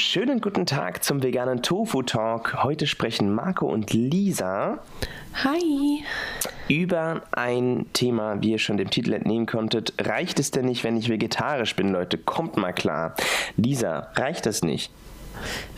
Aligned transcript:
Schönen 0.00 0.40
guten 0.40 0.64
Tag 0.64 1.04
zum 1.04 1.22
veganen 1.22 1.62
Tofu 1.62 2.00
Talk. 2.00 2.62
Heute 2.62 2.86
sprechen 2.86 3.34
Marco 3.34 3.66
und 3.66 3.92
Lisa. 3.92 4.78
Hi. 5.44 6.02
Über 6.68 7.20
ein 7.32 7.84
Thema, 7.92 8.40
wie 8.40 8.52
ihr 8.52 8.58
schon 8.58 8.78
dem 8.78 8.88
Titel 8.88 9.12
entnehmen 9.12 9.44
konntet. 9.44 9.92
Reicht 10.00 10.40
es 10.40 10.50
denn 10.52 10.64
nicht, 10.64 10.84
wenn 10.84 10.96
ich 10.96 11.10
vegetarisch 11.10 11.76
bin, 11.76 11.92
Leute? 11.92 12.16
Kommt 12.16 12.56
mal 12.56 12.72
klar. 12.72 13.14
Lisa, 13.58 14.08
reicht 14.14 14.46
das 14.46 14.62
nicht? 14.62 14.90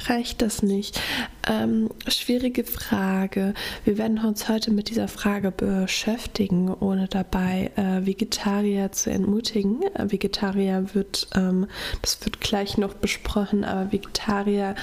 Reicht 0.07 0.43
das 0.43 0.63
nicht? 0.63 1.01
Ähm, 1.49 1.91
schwierige 2.09 2.65
Frage. 2.65 3.55
Wir 3.85 3.99
werden 3.99 4.19
uns 4.25 4.49
heute 4.49 4.71
mit 4.71 4.89
dieser 4.91 5.09
Frage 5.09 5.51
beschäftigen, 5.51 6.73
ohne 6.73 7.09
dabei 7.09 7.71
äh, 7.77 8.05
Vegetarier 8.05 8.93
zu 8.93 9.11
entmutigen. 9.11 9.83
Äh, 9.95 10.11
Vegetarier 10.11 10.95
wird, 10.95 11.29
ähm, 11.35 11.67
das 12.01 12.25
wird 12.25 12.41
gleich 12.41 12.79
noch 12.79 12.95
besprochen, 12.95 13.65
aber 13.65 13.93
Vegetarier 13.93 14.75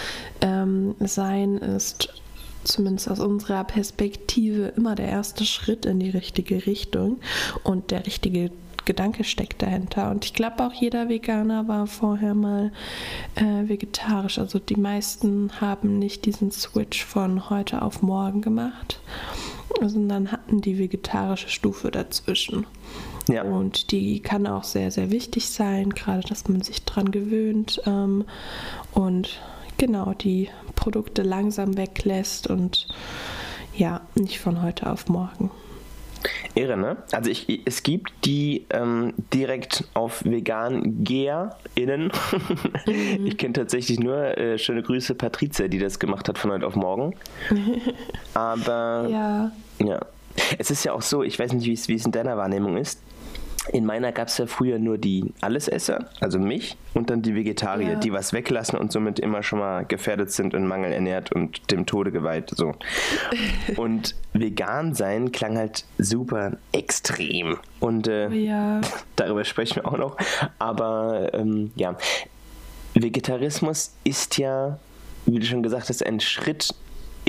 ähm, 0.41 0.95
sein 0.99 1.58
ist 1.58 2.09
zumindest 2.63 3.09
aus 3.09 3.20
unserer 3.20 3.63
Perspektive 3.63 4.73
immer 4.75 4.95
der 4.95 5.08
erste 5.08 5.45
Schritt 5.45 5.86
in 5.86 5.99
die 5.99 6.09
richtige 6.09 6.66
Richtung 6.66 7.20
und 7.63 7.91
der 7.91 8.05
richtige 8.05 8.52
Gedanke 8.85 9.23
steckt 9.23 9.61
dahinter. 9.61 10.11
Und 10.11 10.25
ich 10.25 10.33
glaube 10.33 10.63
auch 10.63 10.73
jeder 10.73 11.09
Veganer 11.09 11.67
war 11.67 11.88
vorher 11.88 12.33
mal 12.33 12.71
äh, 13.35 13.67
vegetarisch. 13.67 14.39
Also 14.39 14.59
die 14.59 14.75
meisten 14.75 15.52
haben 15.61 15.99
nicht 15.99 16.25
diesen 16.25 16.52
Switch 16.52 17.03
von 17.05 17.49
heute 17.49 17.81
auf 17.81 18.02
morgen 18.02 18.41
gemacht, 18.41 18.99
sondern 19.81 20.31
hatten 20.31 20.61
die 20.61 20.77
vegetarische 20.77 21.49
Stufe 21.49 21.91
dazwischen. 21.91 22.65
Ja. 23.27 23.43
Und 23.43 23.91
die 23.91 24.21
kann 24.21 24.47
auch 24.47 24.63
sehr, 24.63 24.89
sehr 24.91 25.11
wichtig 25.11 25.49
sein, 25.49 25.91
gerade 25.91 26.27
dass 26.27 26.47
man 26.47 26.61
sich 26.61 26.83
dran 26.83 27.11
gewöhnt 27.11 27.81
ähm, 27.85 28.25
und 28.93 29.39
genau 29.77 30.14
die 30.14 30.49
Produkte 30.75 31.21
langsam 31.21 31.77
weglässt 31.77 32.47
und 32.47 32.88
ja, 33.75 34.02
nicht 34.16 34.39
von 34.39 34.61
heute 34.61 34.91
auf 34.91 35.08
morgen. 35.08 35.52
Irre, 36.56 36.78
ne? 36.78 36.98
Also 37.12 37.30
ich, 37.30 37.62
es 37.66 37.84
gibt 37.84 38.12
die 38.25 38.66
ähm, 38.70 39.14
direkt 39.34 39.86
auf 39.94 40.23
vegan 40.26 41.03
GeherInnen. 41.03 42.11
Mhm. 42.86 43.26
Ich 43.30 43.38
kenne 43.38 43.53
tatsächlich 43.53 44.00
nur 44.00 44.38
äh, 44.38 44.58
schöne 44.58 44.81
Grüße 44.81 45.16
Patrizia, 45.16 45.67
die 45.67 45.80
das 45.80 46.00
gemacht 46.00 46.28
hat 46.28 46.38
von 46.38 46.52
heute 46.52 46.66
auf 46.66 46.76
morgen. 46.76 47.16
Aber 48.34 49.08
ja. 49.09 49.52
ja. 49.86 50.00
Es 50.58 50.72
ist 50.72 50.84
ja 50.84 50.94
auch 50.94 51.02
so, 51.02 51.23
ich 51.23 51.38
weiß 51.38 51.53
nicht, 51.53 51.66
wie 51.88 51.94
es 51.94 52.06
in 52.06 52.11
deiner 52.11 52.38
Wahrnehmung 52.38 52.78
ist. 52.78 53.02
In 53.67 53.85
meiner 53.85 54.11
gab 54.11 54.29
es 54.29 54.38
ja 54.38 54.47
früher 54.47 54.79
nur 54.79 54.97
die 54.97 55.33
Allesesser, 55.41 56.09
also 56.21 56.39
mich, 56.39 56.77
und 56.93 57.09
dann 57.09 57.21
die 57.21 57.35
Vegetarier, 57.35 57.93
ja. 57.93 57.95
die 57.95 58.13
was 58.13 58.33
weglassen 58.33 58.79
und 58.79 58.91
somit 58.91 59.19
immer 59.19 59.43
schon 59.43 59.59
mal 59.59 59.85
gefährdet 59.85 60.31
sind 60.31 60.53
und 60.53 60.65
mangelernährt 60.65 61.31
und 61.31 61.69
dem 61.71 61.85
Tode 61.85 62.11
geweiht. 62.11 62.52
So. 62.55 62.73
Und 63.75 64.15
vegan 64.33 64.93
sein 64.93 65.31
klang 65.31 65.57
halt 65.57 65.85
super 65.97 66.57
extrem. 66.71 67.57
Und 67.80 68.07
äh, 68.07 68.30
ja. 68.30 68.81
darüber 69.15 69.43
sprechen 69.43 69.77
wir 69.77 69.87
auch 69.87 69.97
noch. 69.97 70.17
Aber 70.57 71.33
ähm, 71.33 71.71
ja, 71.75 71.95
Vegetarismus 72.93 73.93
ist 74.03 74.37
ja, 74.37 74.80
wie 75.25 75.39
du 75.39 75.45
schon 75.45 75.63
gesagt 75.63 75.89
hast, 75.89 76.05
ein 76.05 76.19
Schritt 76.19 76.73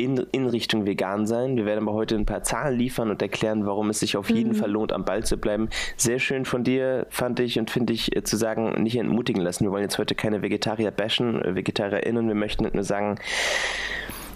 in, 0.01 0.17
in 0.33 0.47
Richtung 0.47 0.87
vegan 0.87 1.27
sein. 1.27 1.57
Wir 1.57 1.67
werden 1.67 1.87
aber 1.87 1.93
heute 1.93 2.15
ein 2.15 2.25
paar 2.25 2.43
Zahlen 2.43 2.79
liefern 2.79 3.11
und 3.11 3.21
erklären, 3.21 3.67
warum 3.67 3.91
es 3.91 4.01
sich 4.01 4.17
auf 4.17 4.31
jeden 4.31 4.53
mhm. 4.53 4.57
Fall 4.57 4.71
lohnt, 4.71 4.93
am 4.93 5.05
Ball 5.05 5.25
zu 5.25 5.37
bleiben. 5.37 5.69
Sehr 5.97 6.19
schön 6.19 6.47
von 6.47 6.65
dir, 6.65 7.07
fand 7.11 7.39
ich 7.41 7.59
und 7.59 7.71
finde 7.71 7.93
ich, 7.93 8.17
äh, 8.17 8.25
zu 8.25 8.37
sagen, 8.37 8.83
nicht 8.83 8.97
entmutigen 8.97 9.43
lassen. 9.43 9.65
Wir 9.65 9.73
wollen 9.73 9.83
jetzt 9.83 9.99
heute 9.99 10.15
keine 10.15 10.41
Vegetarier 10.43 10.91
bashen, 10.91 11.43
äh, 11.43 11.55
VegetarierInnen. 11.55 12.29
Wir 12.29 12.35
möchten 12.35 12.67
nur 12.73 12.85
sagen, 12.85 13.17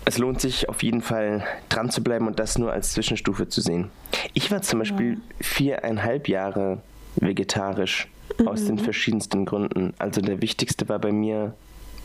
es 0.04 0.18
lohnt 0.18 0.40
sich 0.40 0.68
auf 0.68 0.82
jeden 0.82 1.00
Fall 1.00 1.44
dran 1.70 1.88
zu 1.88 2.02
bleiben 2.04 2.26
und 2.26 2.38
das 2.38 2.58
nur 2.58 2.70
als 2.70 2.92
Zwischenstufe 2.92 3.48
zu 3.48 3.62
sehen. 3.62 3.90
Ich 4.34 4.50
war 4.50 4.60
zum 4.60 4.80
Beispiel 4.80 5.14
ja. 5.14 5.18
viereinhalb 5.40 6.28
Jahre 6.28 6.82
vegetarisch 7.16 8.08
mhm. 8.38 8.48
aus 8.48 8.66
den 8.66 8.74
mhm. 8.74 8.80
verschiedensten 8.80 9.46
Gründen. 9.46 9.94
Also 9.98 10.20
der 10.20 10.42
wichtigste 10.42 10.90
war 10.90 10.98
bei 10.98 11.10
mir 11.10 11.54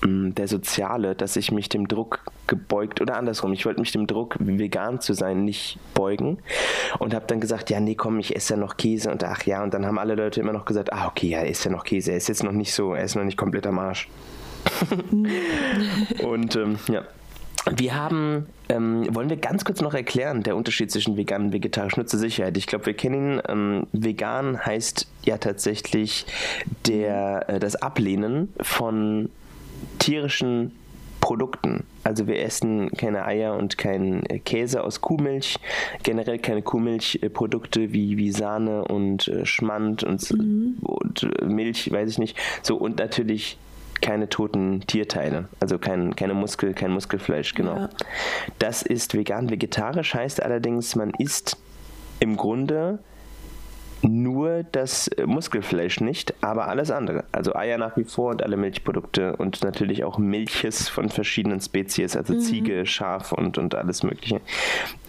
der 0.02 0.48
Soziale, 0.48 1.16
dass 1.16 1.36
ich 1.36 1.52
mich 1.52 1.70
dem 1.70 1.88
Druck 1.88 2.22
gebeugt 2.48 3.02
oder 3.02 3.18
andersrum, 3.18 3.54
ich 3.54 3.66
wollte 3.66 3.82
mich 3.82 3.92
dem 3.92 4.08
Druck, 4.08 4.36
vegan 4.40 5.02
zu 5.02 5.14
sein, 5.14 5.44
nicht 5.44 5.78
beugen 5.94 6.40
und 7.00 7.14
habe 7.14 7.26
dann 7.28 7.40
gesagt, 7.40 7.70
ja, 7.70 7.80
nee, 7.80 7.96
komm, 7.96 8.20
ich 8.20 8.36
esse 8.36 8.54
ja 8.54 8.60
noch 8.60 8.78
Käse 8.78 9.12
und 9.12 9.24
ach 9.24 9.44
ja, 9.44 9.62
und 9.64 9.74
dann 9.74 9.86
haben 9.86 10.00
alle 10.00 10.16
Leute 10.16 10.40
immer 10.40 10.54
noch 10.54 10.66
gesagt, 10.66 10.94
ah, 10.94 11.08
okay, 11.08 11.30
ja, 11.30 11.40
er 11.40 11.48
isst 11.48 11.66
ja 11.66 11.72
noch 11.72 11.84
Käse, 11.84 12.12
er 12.12 12.18
ist 12.18 12.30
jetzt 12.30 12.44
noch 12.44 12.52
nicht 12.52 12.74
so, 12.74 12.94
er 12.94 13.04
ist 13.04 13.16
noch 13.16 13.24
nicht 13.24 13.38
komplett 13.38 13.68
am 13.68 13.80
Arsch. 13.80 14.10
und 16.24 16.56
ähm, 16.56 16.80
ja, 16.90 17.04
wir 17.70 17.96
haben, 17.96 18.48
ähm, 18.70 19.08
wollen 19.14 19.30
wir 19.30 19.38
ganz 19.38 19.66
kurz 19.66 19.82
noch 19.82 19.94
erklären, 19.94 20.44
der 20.44 20.56
Unterschied 20.56 20.92
zwischen 20.92 21.18
vegan 21.18 21.46
und 21.46 21.54
vegetarisch, 21.54 21.98
nur 21.98 22.08
zur 22.08 22.20
Sicherheit. 22.20 22.58
Ich 22.58 22.68
glaube, 22.68 22.86
wir 22.86 22.94
kennen 22.94 23.34
ihn. 23.34 23.42
Ähm, 23.48 23.88
vegan 23.92 24.66
heißt 24.66 25.08
ja 25.26 25.38
tatsächlich 25.38 26.26
der, 26.88 27.50
äh, 27.50 27.60
das 27.60 27.76
Ablehnen 27.76 28.54
von 28.62 29.30
tierischen 30.00 30.72
Produkten. 31.20 31.84
Also 32.04 32.28
wir 32.28 32.42
essen 32.42 32.90
keine 32.92 33.26
Eier 33.26 33.56
und 33.56 33.78
keinen 33.78 34.24
Käse 34.46 34.84
aus 34.84 35.02
Kuhmilch, 35.02 35.58
generell 36.04 36.40
keine 36.40 36.62
Kuhmilchprodukte 36.62 37.92
wie, 37.94 38.18
wie 38.18 38.32
Sahne 38.32 38.86
und 38.86 39.28
äh, 39.28 39.46
Schmand 39.46 40.04
und, 40.04 40.32
mhm. 40.32 40.78
und 40.82 41.24
äh, 41.24 41.46
Milch, 41.46 41.92
weiß 41.92 42.10
ich 42.10 42.18
nicht. 42.18 42.38
So 42.62 42.78
und 42.78 43.00
natürlich 43.00 43.58
keine 44.02 44.30
toten 44.30 44.82
Tierteile, 44.88 45.50
also 45.60 45.78
kein, 45.78 46.16
keine 46.16 46.34
Muskel, 46.34 46.74
kein 46.74 46.92
Muskelfleisch, 46.92 47.54
genau. 47.54 47.76
Ja. 47.76 47.90
Das 48.58 48.82
ist 48.82 49.14
vegan. 49.14 49.50
Vegetarisch 49.50 50.14
heißt 50.14 50.42
allerdings, 50.42 50.96
man 50.96 51.12
isst 51.18 51.58
im 52.22 52.38
Grunde 52.38 53.00
nur 54.02 54.64
das 54.72 55.10
Muskelfleisch 55.26 56.00
nicht, 56.02 56.34
aber 56.42 56.68
alles 56.68 56.92
andere. 56.92 57.26
Also 57.32 57.56
Eier 57.56 57.78
nach 57.78 57.98
wie 57.98 58.04
vor 58.04 58.32
und 58.32 58.44
alle 58.44 58.58
Milchprodukte 58.58 59.36
und 59.36 59.64
natürlich 59.64 60.04
auch 60.04 60.18
Milches 60.18 60.90
von 60.90 61.10
verschiedenen 61.10 61.60
Spezies, 61.62 62.16
also 62.16 62.34
mhm. 62.34 62.40
Ziege, 62.40 62.86
Schaf 62.86 63.32
und, 63.32 63.58
und 63.58 63.76
alles 63.76 64.04
Mögliche. 64.04 64.42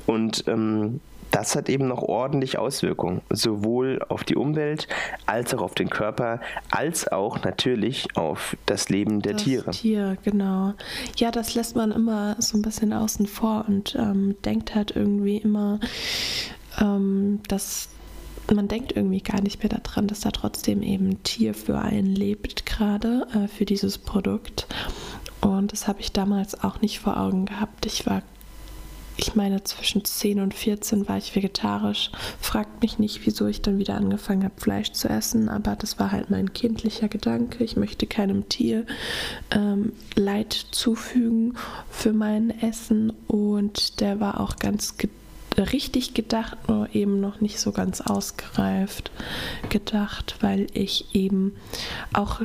Und 0.06 0.44
ähm, 0.48 1.00
das 1.30 1.54
hat 1.54 1.68
eben 1.68 1.86
noch 1.86 2.02
ordentlich 2.02 2.58
Auswirkungen, 2.58 3.20
sowohl 3.30 4.00
auf 4.08 4.24
die 4.24 4.34
Umwelt 4.34 4.88
als 5.26 5.54
auch 5.54 5.62
auf 5.62 5.74
den 5.74 5.88
Körper, 5.88 6.40
als 6.70 7.10
auch 7.10 7.44
natürlich 7.44 8.16
auf 8.16 8.56
das 8.66 8.88
Leben 8.88 9.22
der 9.22 9.34
das 9.34 9.44
Tiere. 9.44 9.70
Tier, 9.70 10.16
genau. 10.24 10.74
Ja, 11.16 11.30
das 11.30 11.54
lässt 11.54 11.76
man 11.76 11.92
immer 11.92 12.36
so 12.38 12.58
ein 12.58 12.62
bisschen 12.62 12.92
außen 12.92 13.26
vor 13.26 13.64
und 13.68 13.94
ähm, 13.94 14.36
denkt 14.44 14.74
halt 14.74 14.96
irgendwie 14.96 15.36
immer, 15.36 15.78
ähm, 16.80 17.40
dass 17.48 17.88
man 18.54 18.68
denkt 18.68 18.92
irgendwie 18.96 19.20
gar 19.20 19.40
nicht 19.40 19.62
mehr 19.62 19.68
daran, 19.68 20.06
dass 20.06 20.20
da 20.20 20.30
trotzdem 20.30 20.82
eben 20.82 21.10
ein 21.10 21.22
Tier 21.22 21.54
für 21.54 21.78
einen 21.78 22.14
lebt, 22.14 22.66
gerade 22.66 23.26
äh, 23.34 23.48
für 23.48 23.64
dieses 23.64 23.98
Produkt. 23.98 24.66
Und 25.40 25.72
das 25.72 25.88
habe 25.88 26.00
ich 26.00 26.12
damals 26.12 26.62
auch 26.62 26.80
nicht 26.80 27.00
vor 27.00 27.18
Augen 27.18 27.46
gehabt. 27.46 27.86
Ich 27.86 28.06
war, 28.06 28.22
ich 29.16 29.34
meine, 29.34 29.64
zwischen 29.64 30.04
10 30.04 30.40
und 30.40 30.54
14 30.54 31.08
war 31.08 31.16
ich 31.16 31.34
vegetarisch. 31.34 32.10
Fragt 32.40 32.82
mich 32.82 32.98
nicht, 32.98 33.24
wieso 33.24 33.46
ich 33.46 33.62
dann 33.62 33.78
wieder 33.78 33.94
angefangen 33.94 34.44
habe, 34.44 34.60
Fleisch 34.60 34.92
zu 34.92 35.08
essen, 35.08 35.48
aber 35.48 35.76
das 35.76 35.98
war 35.98 36.12
halt 36.12 36.30
mein 36.30 36.52
kindlicher 36.52 37.08
Gedanke. 37.08 37.64
Ich 37.64 37.76
möchte 37.76 38.06
keinem 38.06 38.48
Tier 38.48 38.84
ähm, 39.50 39.92
Leid 40.14 40.52
zufügen 40.52 41.54
für 41.90 42.12
mein 42.12 42.50
Essen 42.62 43.12
und 43.26 44.00
der 44.00 44.20
war 44.20 44.40
auch 44.40 44.56
ganz 44.56 44.98
gedacht 44.98 45.19
richtig 45.58 46.14
gedacht, 46.14 46.56
nur 46.68 46.88
eben 46.94 47.20
noch 47.20 47.40
nicht 47.40 47.58
so 47.58 47.72
ganz 47.72 48.00
ausgereift 48.00 49.10
gedacht, 49.68 50.36
weil 50.40 50.66
ich 50.72 51.14
eben 51.14 51.56
auch, 52.12 52.40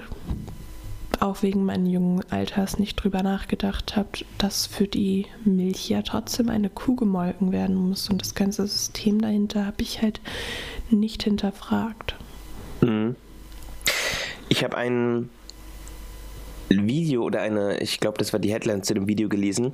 auch 1.19 1.43
wegen 1.43 1.65
meines 1.65 1.91
jungen 1.91 2.23
Alters 2.31 2.79
nicht 2.79 2.95
drüber 2.95 3.23
nachgedacht 3.23 3.95
habe, 3.95 4.09
dass 4.37 4.65
für 4.65 4.87
die 4.87 5.27
Milch 5.43 5.89
ja 5.89 6.01
trotzdem 6.01 6.49
eine 6.49 6.69
Kuh 6.69 6.95
gemolken 6.95 7.51
werden 7.51 7.75
muss. 7.75 8.09
Und 8.09 8.21
das 8.21 8.35
ganze 8.35 8.67
System 8.67 9.21
dahinter 9.21 9.65
habe 9.65 9.81
ich 9.81 10.01
halt 10.01 10.19
nicht 10.89 11.23
hinterfragt. 11.23 12.15
Mhm. 12.81 13.15
Ich 14.49 14.63
habe 14.63 14.77
ein 14.77 15.29
Video 16.69 17.23
oder 17.23 17.41
eine, 17.41 17.79
ich 17.79 17.99
glaube, 17.99 18.17
das 18.17 18.33
war 18.33 18.39
die 18.39 18.51
Headline 18.51 18.83
zu 18.83 18.93
dem 18.93 19.07
Video 19.07 19.29
gelesen, 19.29 19.73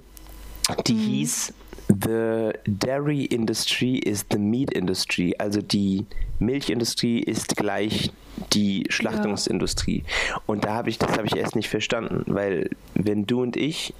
die 0.88 0.94
mhm. 0.94 1.00
hieß 1.00 1.54
The 2.00 2.54
dairy 2.66 3.26
industry 3.26 3.98
is 3.98 4.26
the 4.32 4.38
meat 4.38 4.72
industry. 4.72 5.36
Also 5.38 5.62
die 5.62 6.06
Milchindustrie 6.40 7.20
ist 7.20 7.58
gleich 7.58 8.12
die 8.54 8.86
Schlachtungsindustrie. 8.90 10.04
Ja. 10.30 10.42
Und 10.46 10.66
da 10.66 10.74
habe 10.74 10.90
ich, 10.90 10.98
das 10.98 11.12
habe 11.18 11.28
ich 11.28 11.36
erst 11.36 11.56
nicht 11.56 11.70
verstanden, 11.70 12.24
weil 12.28 12.70
wenn 12.96 13.26
du 13.26 13.42
und 13.42 13.58
ich 13.58 13.94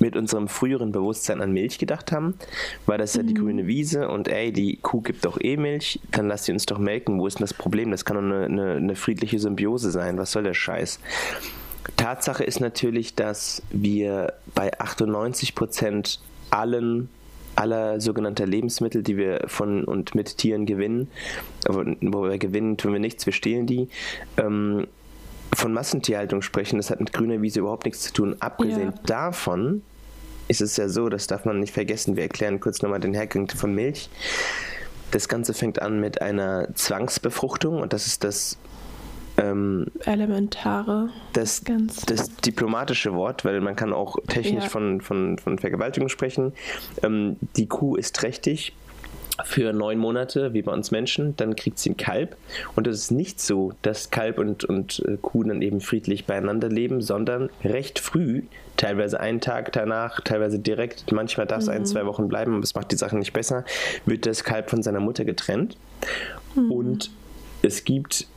mit 0.00 0.16
unserem 0.16 0.48
früheren 0.48 0.90
Bewusstsein 0.90 1.40
an 1.40 1.52
Milch 1.52 1.78
gedacht 1.78 2.10
haben, 2.10 2.34
war 2.84 2.98
das 2.98 3.14
ja 3.14 3.22
die 3.22 3.34
mhm. 3.34 3.38
grüne 3.38 3.66
Wiese 3.66 4.08
und 4.08 4.26
ey, 4.26 4.52
die 4.52 4.76
Kuh 4.76 5.00
gibt 5.00 5.24
doch 5.24 5.38
eh 5.40 5.56
Milch, 5.56 6.00
dann 6.10 6.26
lass 6.26 6.44
sie 6.44 6.52
uns 6.52 6.66
doch 6.66 6.78
melken. 6.78 7.20
Wo 7.20 7.26
ist 7.28 7.38
denn 7.38 7.44
das 7.44 7.54
Problem? 7.54 7.92
Das 7.92 8.04
kann 8.04 8.16
doch 8.16 8.22
eine, 8.22 8.44
eine, 8.46 8.72
eine 8.74 8.96
friedliche 8.96 9.38
Symbiose 9.38 9.92
sein. 9.92 10.18
Was 10.18 10.32
soll 10.32 10.42
der 10.42 10.54
Scheiß? 10.54 10.98
Tatsache 11.96 12.42
ist 12.42 12.60
natürlich, 12.60 13.14
dass 13.14 13.62
wir 13.70 14.32
bei 14.54 14.78
98 14.80 15.54
Prozent 15.54 16.18
allen 16.54 17.08
aller 17.56 18.00
sogenannter 18.00 18.46
Lebensmittel, 18.46 19.02
die 19.02 19.16
wir 19.16 19.44
von 19.46 19.84
und 19.84 20.14
mit 20.14 20.38
Tieren 20.38 20.66
gewinnen, 20.66 21.08
wo 21.68 22.24
wir 22.24 22.38
gewinnen, 22.38 22.76
tun 22.76 22.92
wir 22.92 23.00
nichts, 23.00 23.26
wir 23.26 23.32
stehlen 23.32 23.66
die, 23.66 23.88
ähm, 24.36 24.86
von 25.54 25.72
Massentierhaltung 25.72 26.42
sprechen, 26.42 26.78
das 26.78 26.90
hat 26.90 26.98
mit 26.98 27.12
grüner 27.12 27.40
Wiese 27.42 27.60
überhaupt 27.60 27.84
nichts 27.84 28.02
zu 28.02 28.12
tun. 28.12 28.36
Abgesehen 28.40 28.92
ja. 28.92 29.00
davon 29.06 29.82
ist 30.48 30.60
es 30.60 30.76
ja 30.76 30.88
so, 30.88 31.08
das 31.08 31.26
darf 31.26 31.44
man 31.44 31.60
nicht 31.60 31.72
vergessen, 31.72 32.16
wir 32.16 32.24
erklären 32.24 32.60
kurz 32.60 32.82
nochmal 32.82 33.00
den 33.00 33.14
Hergang 33.14 33.48
von 33.48 33.72
Milch. 33.74 34.10
Das 35.10 35.28
Ganze 35.28 35.54
fängt 35.54 35.80
an 35.80 36.00
mit 36.00 36.20
einer 36.20 36.74
Zwangsbefruchtung 36.74 37.80
und 37.80 37.92
das 37.92 38.06
ist 38.08 38.24
das 38.24 38.58
ähm, 39.36 39.86
elementare. 40.04 41.10
Das, 41.32 41.62
das 42.06 42.36
diplomatische 42.36 43.14
Wort, 43.14 43.44
weil 43.44 43.60
man 43.60 43.76
kann 43.76 43.92
auch 43.92 44.16
technisch 44.28 44.64
ja. 44.64 44.70
von, 44.70 45.00
von, 45.00 45.38
von 45.38 45.58
Vergewaltigung 45.58 46.08
sprechen. 46.08 46.52
Ähm, 47.02 47.36
die 47.56 47.66
Kuh 47.66 47.96
ist 47.96 48.14
trächtig 48.16 48.74
für 49.42 49.72
neun 49.72 49.98
Monate, 49.98 50.54
wie 50.54 50.62
bei 50.62 50.72
uns 50.72 50.92
Menschen, 50.92 51.36
dann 51.36 51.56
kriegt 51.56 51.78
sie 51.78 51.90
ein 51.90 51.96
Kalb. 51.96 52.36
Und 52.76 52.86
es 52.86 52.98
ist 52.98 53.10
nicht 53.10 53.40
so, 53.40 53.72
dass 53.82 54.10
Kalb 54.10 54.38
und, 54.38 54.64
und 54.64 55.02
äh, 55.08 55.16
Kuh 55.20 55.42
dann 55.42 55.60
eben 55.60 55.80
friedlich 55.80 56.26
beieinander 56.26 56.68
leben, 56.68 57.02
sondern 57.02 57.50
recht 57.64 57.98
früh, 57.98 58.42
teilweise 58.76 59.18
einen 59.18 59.40
Tag 59.40 59.72
danach, 59.72 60.20
teilweise 60.20 60.60
direkt, 60.60 61.10
manchmal 61.10 61.46
darf 61.46 61.62
es 61.62 61.66
mhm. 61.66 61.72
ein, 61.74 61.86
zwei 61.86 62.06
Wochen 62.06 62.28
bleiben, 62.28 62.54
aber 62.54 62.62
es 62.62 62.74
macht 62.74 62.92
die 62.92 62.96
Sachen 62.96 63.18
nicht 63.18 63.32
besser, 63.32 63.64
wird 64.06 64.26
das 64.26 64.44
Kalb 64.44 64.70
von 64.70 64.84
seiner 64.84 65.00
Mutter 65.00 65.24
getrennt. 65.24 65.76
Mhm. 66.54 66.70
Und 66.70 67.10
es 67.62 67.84
gibt 67.84 68.28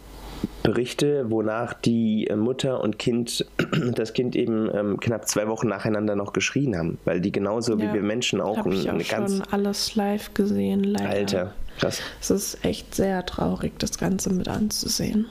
Berichte, 0.64 1.30
wonach 1.30 1.74
die 1.74 2.28
äh, 2.28 2.36
Mutter 2.36 2.82
und 2.82 3.00
Kind, 3.00 3.46
das 3.96 4.14
Kind 4.14 4.36
eben 4.36 4.70
ähm, 4.74 5.00
knapp 5.00 5.28
zwei 5.28 5.48
Wochen 5.48 5.68
nacheinander 5.70 6.16
noch 6.16 6.34
geschrien 6.34 6.78
haben, 6.78 6.98
weil 7.06 7.22
die 7.22 7.32
genauso 7.32 7.78
ja, 7.78 7.80
wie 7.80 7.94
wir 7.94 8.02
Menschen 8.02 8.42
auch, 8.42 8.58
hab 8.58 8.68
ich 8.68 8.90
auch 8.90 9.00
schon 9.00 9.44
alles 9.52 9.96
live 9.96 10.34
gesehen, 10.34 10.84
leider. 10.84 11.10
Alter, 11.10 11.54
krass. 11.80 12.02
Es 12.20 12.32
ist 12.32 12.66
echt 12.66 12.94
sehr 12.94 13.26
traurig, 13.26 13.74
das 13.80 13.98
Ganze 13.98 14.34
mit 14.34 14.48
anzusehen. 14.48 15.28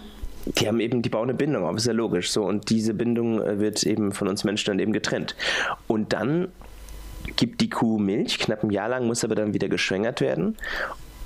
Die 0.46 0.68
haben 0.68 0.80
eben, 0.80 1.02
die 1.02 1.08
bauen 1.08 1.28
eine 1.28 1.36
Bindung 1.36 1.64
auf, 1.64 1.76
ist 1.76 1.86
ja 1.86 1.92
logisch 1.92 2.30
so. 2.30 2.44
Und 2.44 2.70
diese 2.70 2.94
Bindung 2.94 3.42
äh, 3.42 3.58
wird 3.58 3.82
eben 3.82 4.12
von 4.12 4.28
uns 4.28 4.44
Menschen 4.44 4.70
dann 4.70 4.78
eben 4.78 4.92
getrennt. 4.92 5.34
Und 5.88 6.12
dann 6.12 6.48
gibt 7.34 7.60
die 7.60 7.68
Kuh 7.68 7.98
Milch, 7.98 8.38
knapp 8.38 8.62
ein 8.62 8.70
Jahr 8.70 8.88
lang, 8.88 9.06
muss 9.06 9.24
aber 9.24 9.34
dann 9.34 9.54
wieder 9.54 9.68
geschwängert 9.68 10.20
werden. 10.20 10.56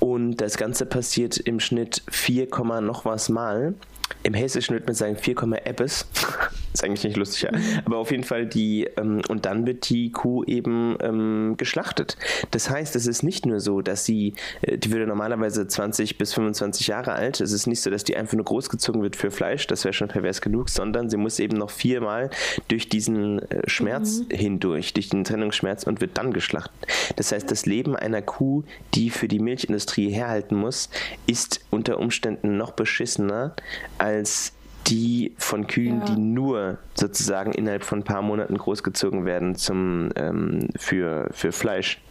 Und 0.01 0.37
das 0.37 0.57
Ganze 0.57 0.87
passiert 0.87 1.37
im 1.37 1.59
Schnitt 1.59 2.01
4, 2.09 2.47
noch 2.81 3.05
was 3.05 3.29
Mal. 3.29 3.75
Im 4.23 4.33
Hessischen 4.33 4.73
wird 4.73 4.85
man 4.85 4.95
sagen 4.95 5.15
4, 5.15 5.35
Ebbes. 5.65 6.07
ist 6.73 6.83
eigentlich 6.83 7.03
nicht 7.03 7.17
lustig, 7.17 7.43
ja. 7.43 7.51
Aber 7.85 7.97
auf 7.97 8.11
jeden 8.11 8.23
Fall 8.23 8.45
die, 8.45 8.87
ähm, 8.97 9.21
und 9.27 9.45
dann 9.45 9.65
wird 9.65 9.89
die 9.89 10.11
Kuh 10.11 10.43
eben 10.45 10.97
ähm, 11.01 11.55
geschlachtet. 11.57 12.17
Das 12.51 12.69
heißt, 12.69 12.95
es 12.95 13.07
ist 13.07 13.23
nicht 13.23 13.45
nur 13.45 13.59
so, 13.59 13.81
dass 13.81 14.05
sie, 14.05 14.33
äh, 14.61 14.77
die 14.77 14.91
würde 14.91 15.07
normalerweise 15.07 15.67
20 15.67 16.17
bis 16.17 16.33
25 16.33 16.87
Jahre 16.87 17.13
alt. 17.13 17.41
Es 17.41 17.51
ist 17.51 17.67
nicht 17.67 17.81
so, 17.81 17.89
dass 17.89 18.03
die 18.03 18.15
einfach 18.15 18.33
nur 18.33 18.45
großgezogen 18.45 19.01
wird 19.01 19.15
für 19.15 19.31
Fleisch, 19.31 19.67
das 19.67 19.83
wäre 19.83 19.93
schon 19.93 20.07
pervers 20.07 20.41
genug, 20.41 20.69
sondern 20.69 21.09
sie 21.09 21.17
muss 21.17 21.39
eben 21.39 21.57
noch 21.57 21.69
viermal 21.69 22.29
durch 22.67 22.89
diesen 22.89 23.39
äh, 23.49 23.67
Schmerz 23.67 24.19
mhm. 24.19 24.35
hindurch, 24.35 24.93
durch 24.93 25.09
den 25.09 25.23
Trennungsschmerz 25.23 25.83
und 25.83 26.01
wird 26.01 26.17
dann 26.17 26.33
geschlachtet. 26.33 26.87
Das 27.17 27.31
heißt, 27.31 27.49
das 27.51 27.65
Leben 27.65 27.95
einer 27.95 28.21
Kuh, 28.21 28.63
die 28.93 29.09
für 29.09 29.27
die 29.27 29.39
Milchindustrie 29.39 30.09
herhalten 30.09 30.55
muss, 30.55 30.89
ist 31.27 31.61
unter 31.69 31.99
Umständen 31.99 32.57
noch 32.57 32.71
beschissener 32.71 33.55
als 34.01 34.53
die 34.87 35.33
von 35.37 35.67
Kühen, 35.67 35.99
ja. 35.99 36.05
die 36.05 36.19
nur 36.19 36.79
sozusagen 36.95 37.51
innerhalb 37.53 37.83
von 37.83 37.99
ein 37.99 38.03
paar 38.03 38.23
Monaten 38.23 38.57
großgezogen 38.57 39.25
werden 39.25 39.55
zum, 39.55 40.09
ähm, 40.15 40.69
für, 40.75 41.29
für 41.31 41.51
Fleisch. 41.51 42.01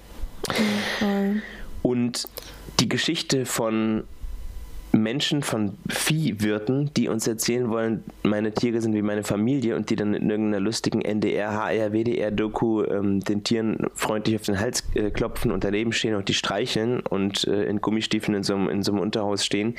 Okay. 0.49 1.43
Und 1.83 2.29
die 2.79 2.89
Geschichte 2.89 3.45
von 3.45 4.05
Menschen, 4.93 5.43
von 5.43 5.77
Viehwirten, 5.89 6.91
die 6.97 7.09
uns 7.09 7.27
erzählen 7.27 7.69
wollen, 7.71 8.05
meine 8.23 8.53
Tiere 8.53 8.81
sind 8.81 8.95
wie 8.95 9.03
meine 9.03 9.23
Familie 9.23 9.77
und 9.77 9.91
die 9.91 9.97
dann 9.97 10.15
in 10.15 10.31
irgendeiner 10.31 10.61
lustigen 10.61 11.01
NDR, 11.03 11.53
HR, 11.53 11.93
WDR-Doku 11.93 12.85
ähm, 12.85 13.21
den 13.21 13.45
Tieren 13.45 13.87
freundlich 13.95 14.37
auf 14.37 14.43
den 14.43 14.59
Hals 14.59 14.85
äh, 14.95 15.11
klopfen 15.11 15.53
und 15.53 15.65
daneben 15.65 15.93
stehen 15.93 16.15
und 16.15 16.29
die 16.29 16.35
streicheln 16.35 17.01
und 17.01 17.47
äh, 17.47 17.65
in 17.65 17.81
Gummistiefeln 17.81 18.37
in 18.37 18.43
so, 18.43 18.55
einem, 18.55 18.69
in 18.69 18.83
so 18.83 18.93
einem 18.93 19.01
Unterhaus 19.01 19.45
stehen, 19.45 19.77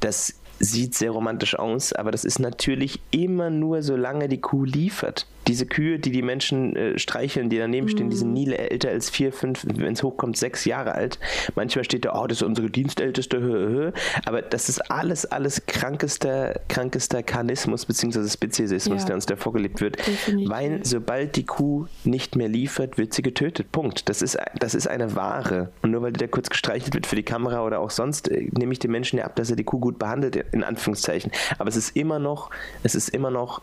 das 0.00 0.34
sieht 0.58 0.94
sehr 0.94 1.10
romantisch 1.10 1.58
aus, 1.58 1.92
aber 1.92 2.10
das 2.10 2.24
ist 2.24 2.38
natürlich 2.38 3.00
immer 3.10 3.50
nur, 3.50 3.82
solange 3.82 4.28
die 4.28 4.40
Kuh 4.40 4.64
liefert. 4.64 5.26
Diese 5.46 5.66
Kühe, 5.66 5.98
die 5.98 6.10
die 6.10 6.22
Menschen 6.22 6.74
äh, 6.74 6.98
streicheln, 6.98 7.50
die 7.50 7.58
daneben 7.58 7.88
stehen, 7.88 8.08
die 8.08 8.16
sind 8.16 8.28
mhm. 8.28 8.34
nie 8.34 8.52
älter 8.52 8.88
als 8.88 9.10
vier, 9.10 9.30
fünf, 9.30 9.66
wenn 9.66 9.92
es 9.92 10.02
hochkommt, 10.02 10.38
sechs 10.38 10.64
Jahre 10.64 10.94
alt. 10.94 11.18
Manchmal 11.54 11.84
steht 11.84 12.06
da, 12.06 12.18
oh, 12.18 12.26
das 12.26 12.38
ist 12.38 12.42
unsere 12.42 12.70
Dienstälteste, 12.70 13.40
hö, 13.40 13.68
hö. 13.68 13.92
aber 14.24 14.40
das 14.40 14.70
ist 14.70 14.90
alles, 14.90 15.26
alles 15.26 15.66
krankester, 15.66 16.60
krankester 16.68 17.22
Karnismus 17.22 17.84
bzw. 17.84 18.26
Speziesismus, 18.26 19.02
ja. 19.02 19.06
der 19.06 19.14
uns 19.16 19.26
da 19.26 19.36
vorgelebt 19.36 19.82
wird. 19.82 19.98
Definitiv. 19.98 20.48
Weil 20.48 20.80
sobald 20.82 21.36
die 21.36 21.44
Kuh 21.44 21.86
nicht 22.04 22.36
mehr 22.36 22.48
liefert, 22.48 22.96
wird 22.96 23.12
sie 23.12 23.22
getötet. 23.22 23.70
Punkt. 23.70 24.08
Das 24.08 24.22
ist, 24.22 24.38
das 24.58 24.74
ist 24.74 24.86
eine 24.86 25.14
Ware. 25.14 25.72
Und 25.82 25.90
nur 25.90 26.00
weil 26.00 26.12
die 26.12 26.20
da 26.20 26.26
kurz 26.26 26.48
gestreichelt 26.48 26.94
wird 26.94 27.06
für 27.06 27.16
die 27.16 27.22
Kamera 27.22 27.66
oder 27.66 27.80
auch 27.80 27.90
sonst, 27.90 28.30
äh, 28.30 28.48
nehme 28.56 28.72
ich 28.72 28.78
den 28.78 28.92
Menschen 28.92 29.18
ja 29.18 29.26
ab, 29.26 29.36
dass 29.36 29.50
er 29.50 29.56
die 29.56 29.64
Kuh 29.64 29.78
gut 29.78 29.98
behandelt, 29.98 30.43
in 30.52 30.64
Anführungszeichen. 30.64 31.32
Aber 31.58 31.68
es 31.68 31.76
ist 31.76 31.96
immer 31.96 32.18
noch, 32.18 32.50
es 32.82 32.94
ist 32.94 33.08
immer 33.08 33.30
noch 33.30 33.62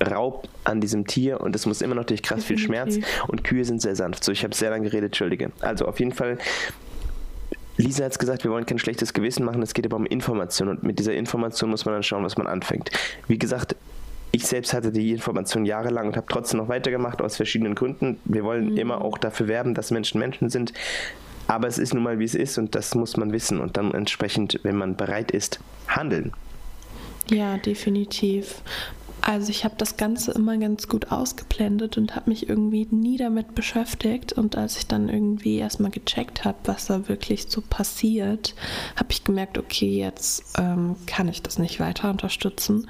Raub 0.00 0.48
an 0.64 0.80
diesem 0.80 1.06
Tier 1.06 1.40
und 1.40 1.56
es 1.56 1.66
muss 1.66 1.80
immer 1.80 1.94
noch 1.94 2.04
durch 2.04 2.22
krass 2.22 2.44
viel 2.44 2.58
Schmerz 2.58 2.98
und 3.28 3.44
Kühe 3.44 3.64
sind 3.64 3.80
sehr 3.80 3.96
sanft. 3.96 4.24
So, 4.24 4.32
ich 4.32 4.44
habe 4.44 4.54
sehr 4.54 4.70
lange 4.70 4.84
geredet, 4.84 5.08
entschuldige. 5.08 5.52
Also 5.60 5.86
auf 5.86 5.98
jeden 6.00 6.12
Fall, 6.12 6.38
Lisa 7.76 8.04
hat 8.04 8.12
es 8.12 8.18
gesagt, 8.18 8.44
wir 8.44 8.50
wollen 8.50 8.66
kein 8.66 8.78
schlechtes 8.78 9.14
Gewissen 9.14 9.44
machen, 9.44 9.62
es 9.62 9.74
geht 9.74 9.86
aber 9.86 9.96
um 9.96 10.06
Information 10.06 10.68
und 10.68 10.82
mit 10.82 10.98
dieser 10.98 11.14
Information 11.14 11.70
muss 11.70 11.84
man 11.84 11.94
dann 11.94 12.02
schauen, 12.02 12.24
was 12.24 12.36
man 12.36 12.46
anfängt. 12.46 12.90
Wie 13.26 13.38
gesagt, 13.38 13.76
ich 14.32 14.46
selbst 14.46 14.74
hatte 14.74 14.92
die 14.92 15.12
Information 15.12 15.64
jahrelang 15.64 16.08
und 16.08 16.16
habe 16.16 16.26
trotzdem 16.28 16.58
noch 16.58 16.68
weitergemacht 16.68 17.22
aus 17.22 17.36
verschiedenen 17.36 17.74
Gründen. 17.74 18.18
Wir 18.24 18.44
wollen 18.44 18.72
mhm. 18.72 18.76
immer 18.76 19.02
auch 19.02 19.16
dafür 19.16 19.48
werben, 19.48 19.72
dass 19.72 19.90
Menschen 19.90 20.18
Menschen 20.18 20.50
sind. 20.50 20.74
Aber 21.48 21.68
es 21.68 21.78
ist 21.78 21.94
nun 21.94 22.02
mal, 22.02 22.18
wie 22.18 22.24
es 22.24 22.34
ist 22.34 22.58
und 22.58 22.74
das 22.74 22.94
muss 22.94 23.16
man 23.16 23.32
wissen 23.32 23.60
und 23.60 23.76
dann 23.76 23.92
entsprechend, 23.92 24.60
wenn 24.62 24.76
man 24.76 24.96
bereit 24.96 25.30
ist, 25.30 25.60
handeln. 25.88 26.32
Ja, 27.30 27.56
definitiv. 27.58 28.62
Also 29.20 29.50
ich 29.50 29.64
habe 29.64 29.74
das 29.76 29.96
Ganze 29.96 30.30
immer 30.30 30.56
ganz 30.56 30.86
gut 30.86 31.10
ausgeblendet 31.10 31.98
und 31.98 32.14
habe 32.14 32.30
mich 32.30 32.48
irgendwie 32.48 32.86
nie 32.92 33.16
damit 33.16 33.56
beschäftigt. 33.56 34.32
Und 34.32 34.56
als 34.56 34.76
ich 34.76 34.86
dann 34.86 35.08
irgendwie 35.08 35.56
erstmal 35.56 35.90
gecheckt 35.90 36.44
habe, 36.44 36.58
was 36.66 36.86
da 36.86 37.08
wirklich 37.08 37.46
so 37.48 37.60
passiert, 37.60 38.54
habe 38.94 39.10
ich 39.10 39.24
gemerkt, 39.24 39.58
okay, 39.58 39.98
jetzt 39.98 40.44
ähm, 40.58 40.94
kann 41.06 41.26
ich 41.26 41.42
das 41.42 41.58
nicht 41.58 41.80
weiter 41.80 42.08
unterstützen. 42.08 42.88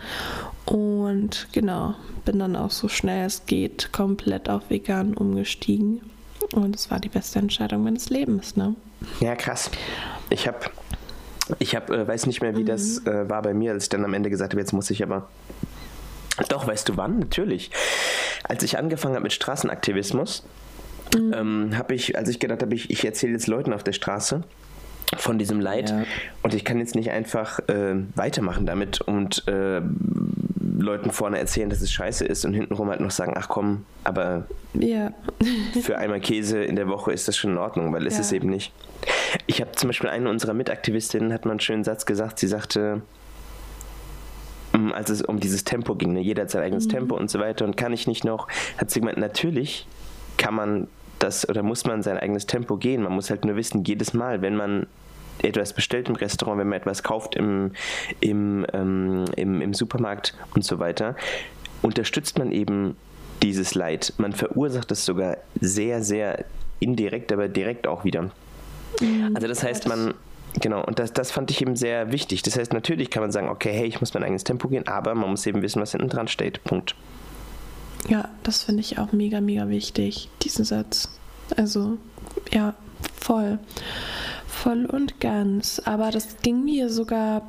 Und 0.67 1.49
genau, 1.53 1.95
bin 2.27 2.39
dann 2.39 2.57
auch 2.57 2.71
so 2.71 2.89
schnell 2.89 3.25
es 3.25 3.47
geht 3.47 3.93
komplett 3.93 4.51
auf 4.51 4.69
vegan 4.69 5.15
umgestiegen. 5.15 6.03
Und 6.53 6.77
es 6.77 6.91
war 6.91 7.01
die 7.01 7.09
beste 7.09 7.39
Entscheidung 7.39 7.85
meines 7.85 8.11
Lebens, 8.11 8.57
ne? 8.57 8.75
Ja, 9.21 9.35
krass. 9.35 9.71
Ich 10.31 10.47
habe, 10.47 10.59
ich 11.59 11.75
habe, 11.75 11.97
äh, 11.97 12.09
weiß 12.09 12.27
nicht 12.27 12.41
mehr, 12.41 12.57
wie 12.57 12.63
mhm. 12.63 12.67
das 12.67 13.05
äh, 13.07 13.29
war 13.29 13.43
bei 13.43 13.55
mir, 13.55 13.73
als 13.73 13.85
ich 13.85 13.89
dann 13.89 14.05
am 14.05 14.15
Ende 14.15 14.31
gesagt 14.31 14.53
habe, 14.53 14.61
jetzt 14.61 14.73
muss 14.73 14.91
ich 14.91 15.03
aber 15.03 15.29
doch, 16.49 16.67
weißt 16.67 16.89
du 16.89 16.97
wann? 16.97 17.19
Natürlich. 17.19 17.71
Als 18.45 18.63
ich 18.63 18.79
angefangen 18.79 19.15
habe 19.15 19.25
mit 19.25 19.33
Straßenaktivismus, 19.33 20.45
mhm. 21.15 21.33
ähm, 21.35 21.79
habe 21.79 21.95
ich, 21.95 22.17
als 22.17 22.29
ich 22.29 22.39
gedacht 22.39 22.63
habe, 22.63 22.75
ich, 22.75 22.91
ich 22.91 23.05
erzähle 23.05 23.33
jetzt 23.33 23.47
Leuten 23.47 23.73
auf 23.73 23.83
der 23.83 23.93
Straße 23.93 24.43
von 25.17 25.39
diesem 25.39 25.61
Leid 25.61 25.91
ja. 25.91 26.05
und 26.43 26.53
ich 26.53 26.65
kann 26.65 26.79
jetzt 26.79 26.95
nicht 26.95 27.11
einfach 27.11 27.61
äh, 27.69 27.95
weitermachen 28.17 28.67
damit 28.67 29.01
und 29.01 29.47
äh, 29.47 29.81
Leuten 30.83 31.11
vorne 31.11 31.39
erzählen, 31.39 31.71
dass 31.71 31.81
es 31.81 31.91
scheiße 31.91 32.25
ist 32.25 32.45
und 32.45 32.55
hintenrum 32.55 32.89
halt 32.89 33.01
noch 33.01 33.11
sagen, 33.11 33.35
ach 33.37 33.49
komm, 33.49 33.85
aber 34.05 34.47
ja. 34.75 35.13
für 35.83 35.99
einmal 35.99 36.21
Käse 36.21 36.63
in 36.63 36.77
der 36.77 36.89
Woche 36.89 37.13
ist 37.13 37.29
das 37.29 37.37
schon 37.37 37.53
in 37.53 37.59
Ordnung, 37.59 37.93
weil 37.93 38.07
es 38.07 38.15
ja. 38.15 38.21
ist 38.21 38.33
eben 38.33 38.51
nicht. 38.51 38.73
Ich 39.47 39.61
habe 39.61 39.73
zum 39.73 39.89
Beispiel 39.89 40.11
eine 40.11 40.29
unserer 40.29 40.55
Mitaktivistinnen 40.55 41.33
hat 41.33 41.45
mal 41.45 41.53
einen 41.53 41.61
schönen 41.61 41.85
Satz 41.85 42.07
gesagt, 42.07 42.39
sie 42.39 42.49
sagte, 42.49 43.03
ähm, 44.77 44.93
als 44.93 45.11
es 45.11 45.23
um 45.23 45.41
dieses 45.41 45.65
Tempo 45.65 45.95
ging. 45.95 46.13
Ne? 46.13 46.21
Jeder 46.21 46.43
hat 46.43 46.51
sein 46.51 46.63
eigenes 46.63 46.87
mhm. 46.87 46.91
Tempo 46.91 47.17
und 47.17 47.31
so 47.31 47.39
weiter. 47.39 47.65
Und 47.65 47.77
kann 47.77 47.93
ich 47.93 48.07
nicht 48.07 48.25
noch, 48.25 48.49
hat 48.79 48.91
sie 48.91 49.01
gemeint, 49.01 49.19
natürlich 49.19 49.87
kann 50.37 50.55
man 50.55 50.89
das 51.19 51.49
oder 51.49 51.63
muss 51.63 51.85
man 51.87 52.03
sein 52.03 52.19
eigenes 52.19 52.47
Tempo 52.47 52.77
gehen. 52.77 53.03
Man 53.03 53.13
muss 53.13 53.31
halt 53.31 53.45
nur 53.45 53.57
wissen, 53.57 53.85
jedes 53.85 54.13
Mal, 54.13 54.43
wenn 54.43 54.57
man 54.57 54.87
etwas 55.43 55.73
bestellt 55.73 56.09
im 56.09 56.17
Restaurant, 56.17 56.59
wenn 56.59 56.69
man 56.69 56.79
etwas 56.79 57.03
kauft 57.03 57.35
im, 57.35 57.73
im, 58.21 58.67
ähm, 58.73 59.25
im, 59.37 59.61
im 59.61 59.75
Supermarkt 59.75 60.35
und 60.55 60.65
so 60.65 60.79
weiter, 60.79 61.17
unterstützt 61.83 62.39
man 62.39 62.53
eben 62.53 62.97
dieses 63.43 63.75
Leid. 63.75 64.15
Man 64.19 64.33
verursacht 64.33 64.91
es 64.93 65.05
sogar 65.05 65.37
sehr, 65.61 66.03
sehr 66.03 66.45
indirekt, 66.81 67.33
aber 67.33 67.49
direkt 67.49 67.87
auch 67.87 68.05
wieder. 68.05 68.31
Mhm. 69.01 69.33
Also 69.35 69.47
das 69.49 69.63
heißt, 69.63 69.89
man, 69.89 70.15
Genau, 70.61 70.83
und 70.83 70.99
das, 70.99 71.13
das 71.13 71.31
fand 71.31 71.51
ich 71.51 71.61
eben 71.61 71.77
sehr 71.77 72.13
wichtig. 72.13 72.43
Das 72.43 72.57
heißt, 72.57 72.73
natürlich 72.73 73.11
kann 73.11 73.23
man 73.23 73.31
sagen, 73.31 73.49
okay, 73.49 73.73
hey, 73.73 73.87
ich 73.87 74.01
muss 74.01 74.15
mein 74.15 74.23
eigenes 74.23 74.45
Tempo 74.45 74.69
gehen, 74.69 74.87
aber 74.89 75.15
man 75.15 75.31
muss 75.31 75.45
eben 75.47 75.61
wissen, 75.61 75.83
was 75.83 75.93
hinten 75.93 76.09
dran 76.09 76.29
steht. 76.29 76.65
Punkt. 76.65 76.95
Ja, 78.09 78.29
das 78.43 78.63
finde 78.63 78.81
ich 78.81 78.99
auch 78.99 79.13
mega, 79.13 79.41
mega 79.41 79.69
wichtig, 79.69 80.31
diesen 80.43 80.65
Satz. 80.65 81.11
Also, 81.57 81.99
ja, 82.51 82.75
voll. 83.21 83.59
Voll 84.67 84.85
und 84.85 85.21
ganz. 85.21 85.81
Aber 85.85 86.11
das 86.11 86.39
ging 86.43 86.65
mir 86.65 86.91
sogar 86.91 87.43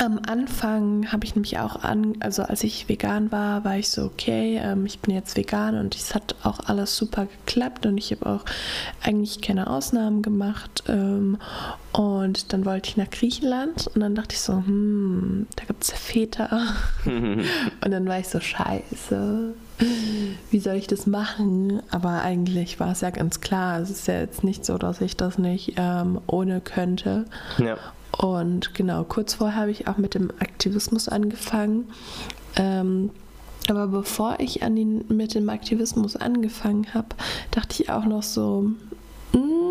am 0.00 0.20
Anfang 0.24 1.10
habe 1.10 1.24
ich 1.24 1.34
nämlich 1.34 1.58
auch 1.58 1.82
an, 1.82 2.14
also 2.20 2.42
als 2.42 2.62
ich 2.62 2.88
vegan 2.88 3.32
war, 3.32 3.64
war 3.64 3.76
ich 3.76 3.88
so, 3.88 4.04
okay, 4.04 4.60
ähm, 4.62 4.86
ich 4.86 5.00
bin 5.00 5.12
jetzt 5.12 5.36
vegan 5.36 5.76
und 5.76 5.96
es 5.96 6.14
hat 6.14 6.36
auch 6.44 6.60
alles 6.60 6.96
super 6.96 7.26
geklappt 7.26 7.86
und 7.86 7.98
ich 7.98 8.12
habe 8.12 8.26
auch 8.26 8.44
eigentlich 9.02 9.40
keine 9.40 9.68
Ausnahmen 9.68 10.22
gemacht. 10.22 10.84
Ähm, 10.86 11.38
und 11.90 12.52
dann 12.52 12.64
wollte 12.64 12.90
ich 12.90 12.96
nach 12.96 13.10
Griechenland 13.10 13.88
und 13.92 14.00
dann 14.00 14.14
dachte 14.14 14.34
ich 14.34 14.40
so, 14.40 14.52
hm, 14.52 15.48
da 15.56 15.64
gibt 15.64 15.82
es 15.82 15.90
ja 15.90 15.96
Feta. 15.96 16.74
und 17.04 17.44
dann 17.80 18.06
war 18.06 18.20
ich 18.20 18.28
so, 18.28 18.38
scheiße, 18.38 19.54
wie 20.50 20.58
soll 20.58 20.74
ich 20.74 20.86
das 20.86 21.06
machen? 21.06 21.82
Aber 21.90 22.22
eigentlich 22.22 22.80
war 22.80 22.92
es 22.92 23.00
ja 23.00 23.10
ganz 23.10 23.40
klar, 23.40 23.80
es 23.80 23.90
ist 23.90 24.08
ja 24.08 24.20
jetzt 24.20 24.44
nicht 24.44 24.64
so, 24.64 24.78
dass 24.78 25.00
ich 25.00 25.16
das 25.16 25.38
nicht 25.38 25.74
ähm, 25.76 26.20
ohne 26.26 26.60
könnte. 26.60 27.26
Ja. 27.58 27.76
Und 28.16 28.74
genau, 28.74 29.04
kurz 29.04 29.34
vorher 29.34 29.60
habe 29.60 29.70
ich 29.70 29.88
auch 29.88 29.96
mit 29.96 30.14
dem 30.14 30.30
Aktivismus 30.38 31.08
angefangen. 31.08 31.88
Ähm, 32.56 33.10
aber 33.68 33.88
bevor 33.88 34.36
ich 34.38 34.62
an 34.62 34.76
den, 34.76 35.04
mit 35.08 35.34
dem 35.34 35.48
Aktivismus 35.48 36.16
angefangen 36.16 36.92
habe, 36.94 37.08
dachte 37.50 37.82
ich 37.82 37.90
auch 37.90 38.04
noch 38.04 38.22
so, 38.22 38.70
mh, 39.32 39.40
hm, 39.40 39.63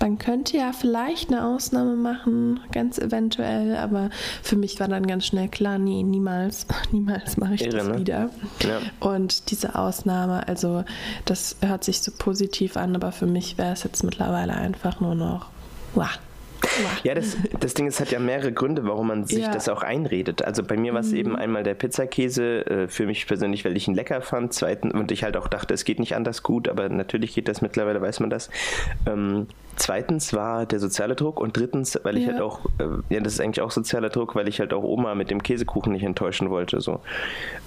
man 0.00 0.18
könnte 0.18 0.56
ja 0.56 0.72
vielleicht 0.72 1.30
eine 1.30 1.44
Ausnahme 1.44 1.96
machen, 1.96 2.60
ganz 2.72 2.98
eventuell, 2.98 3.76
aber 3.76 4.10
für 4.42 4.56
mich 4.56 4.78
war 4.80 4.88
dann 4.88 5.06
ganz 5.06 5.26
schnell 5.26 5.48
klar, 5.48 5.78
nee, 5.78 6.02
niemals, 6.02 6.66
niemals 6.92 7.36
mache 7.36 7.54
ich 7.54 7.62
Irre, 7.64 7.76
das 7.78 7.88
ne? 7.88 7.98
wieder. 7.98 8.30
Ja. 8.60 8.80
Und 9.00 9.50
diese 9.50 9.74
Ausnahme, 9.74 10.46
also 10.46 10.84
das 11.24 11.56
hört 11.60 11.84
sich 11.84 12.00
so 12.00 12.12
positiv 12.16 12.76
an, 12.76 12.94
aber 12.94 13.12
für 13.12 13.26
mich 13.26 13.58
wäre 13.58 13.72
es 13.72 13.82
jetzt 13.82 14.04
mittlerweile 14.04 14.54
einfach 14.54 15.00
nur 15.00 15.14
noch, 15.14 15.46
wow, 15.94 16.18
ja, 17.04 17.14
das, 17.14 17.36
das 17.60 17.74
Ding 17.74 17.86
ist, 17.86 18.00
hat 18.00 18.10
ja 18.10 18.18
mehrere 18.18 18.52
Gründe, 18.52 18.84
warum 18.84 19.08
man 19.08 19.24
sich 19.24 19.40
ja. 19.40 19.50
das 19.50 19.68
auch 19.68 19.82
einredet. 19.82 20.42
Also 20.42 20.62
bei 20.62 20.76
mir 20.76 20.92
war 20.92 21.00
es 21.00 21.10
mhm. 21.10 21.16
eben 21.16 21.36
einmal 21.36 21.62
der 21.62 21.74
Pizzakäse, 21.74 22.66
äh, 22.66 22.88
für 22.88 23.06
mich 23.06 23.26
persönlich, 23.26 23.64
weil 23.64 23.76
ich 23.76 23.88
ihn 23.88 23.94
lecker 23.94 24.20
fand. 24.22 24.52
Zweitens, 24.52 24.94
und 24.94 25.12
ich 25.12 25.24
halt 25.24 25.36
auch 25.36 25.48
dachte, 25.48 25.74
es 25.74 25.84
geht 25.84 25.98
nicht 25.98 26.14
anders 26.14 26.42
gut, 26.42 26.68
aber 26.68 26.88
natürlich 26.88 27.34
geht 27.34 27.48
das 27.48 27.62
mittlerweile, 27.62 28.00
weiß 28.00 28.20
man 28.20 28.30
das. 28.30 28.50
Ähm, 29.06 29.46
zweitens 29.76 30.32
war 30.32 30.66
der 30.66 30.78
soziale 30.78 31.14
Druck 31.14 31.40
und 31.40 31.56
drittens, 31.56 31.98
weil 32.02 32.16
ich 32.16 32.26
ja. 32.26 32.32
halt 32.32 32.42
auch, 32.42 32.64
äh, 32.78 33.14
ja, 33.14 33.20
das 33.20 33.34
ist 33.34 33.40
eigentlich 33.40 33.60
auch 33.60 33.70
sozialer 33.70 34.08
Druck, 34.08 34.34
weil 34.34 34.48
ich 34.48 34.60
halt 34.60 34.72
auch 34.72 34.82
Oma 34.82 35.14
mit 35.14 35.30
dem 35.30 35.42
Käsekuchen 35.42 35.92
nicht 35.92 36.04
enttäuschen 36.04 36.50
wollte. 36.50 36.80
So. 36.80 37.00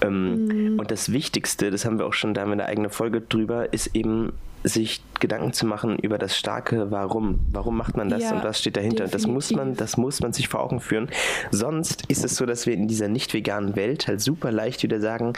Ähm, 0.01 0.45
mhm. 0.45 0.79
Und 0.79 0.91
das 0.91 1.11
Wichtigste, 1.11 1.71
das 1.71 1.85
haben 1.85 1.99
wir 1.99 2.05
auch 2.05 2.13
schon, 2.13 2.33
da 2.33 2.41
haben 2.41 2.49
wir 2.49 2.53
eine 2.53 2.65
eigene 2.65 2.89
Folge 2.89 3.21
drüber, 3.21 3.73
ist 3.73 3.95
eben 3.95 4.33
sich 4.63 5.01
Gedanken 5.19 5.53
zu 5.53 5.65
machen 5.65 5.97
über 5.97 6.17
das 6.17 6.37
starke 6.37 6.91
Warum. 6.91 7.39
Warum 7.51 7.77
macht 7.77 7.95
man 7.97 8.09
das 8.09 8.23
ja, 8.23 8.33
und 8.33 8.43
was 8.43 8.59
steht 8.59 8.77
dahinter? 8.77 9.07
Das 9.07 9.27
muss 9.27 9.51
man, 9.51 9.75
das 9.75 9.97
muss 9.97 10.19
man 10.21 10.33
sich 10.33 10.47
vor 10.47 10.61
Augen 10.61 10.79
führen. 10.79 11.09
Sonst 11.51 12.03
ist 12.07 12.23
es 12.23 12.35
so, 12.35 12.45
dass 12.45 12.65
wir 12.65 12.73
in 12.73 12.87
dieser 12.87 13.07
nicht 13.07 13.33
veganen 13.33 13.75
Welt 13.75 14.07
halt 14.07 14.21
super 14.21 14.51
leicht 14.51 14.83
wieder 14.83 14.99
sagen, 14.99 15.33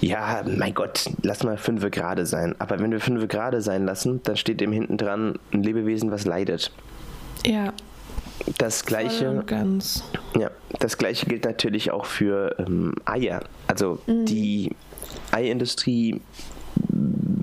ja, 0.00 0.44
mein 0.46 0.74
Gott, 0.74 1.10
lass 1.22 1.42
mal 1.42 1.56
fünf 1.56 1.88
gerade 1.90 2.26
sein. 2.26 2.54
Aber 2.58 2.78
wenn 2.78 2.90
wir 2.90 3.00
fünf 3.00 3.26
gerade 3.28 3.62
sein 3.62 3.84
lassen, 3.84 4.20
dann 4.24 4.36
steht 4.36 4.60
dem 4.60 4.72
hinten 4.72 4.96
dran 4.96 5.38
ein 5.52 5.62
Lebewesen, 5.62 6.10
was 6.10 6.24
leidet. 6.24 6.72
Ja. 7.44 7.72
Das 8.58 8.84
gleiche, 8.84 9.42
ganz. 9.46 10.04
ja, 10.38 10.50
das 10.78 10.98
gleiche 10.98 11.26
gilt 11.26 11.44
natürlich 11.44 11.90
auch 11.90 12.04
für 12.04 12.54
ähm, 12.58 12.94
Eier. 13.04 13.40
Also 13.66 13.98
mhm. 14.06 14.26
die 14.26 14.76
Eiindustrie 15.32 16.20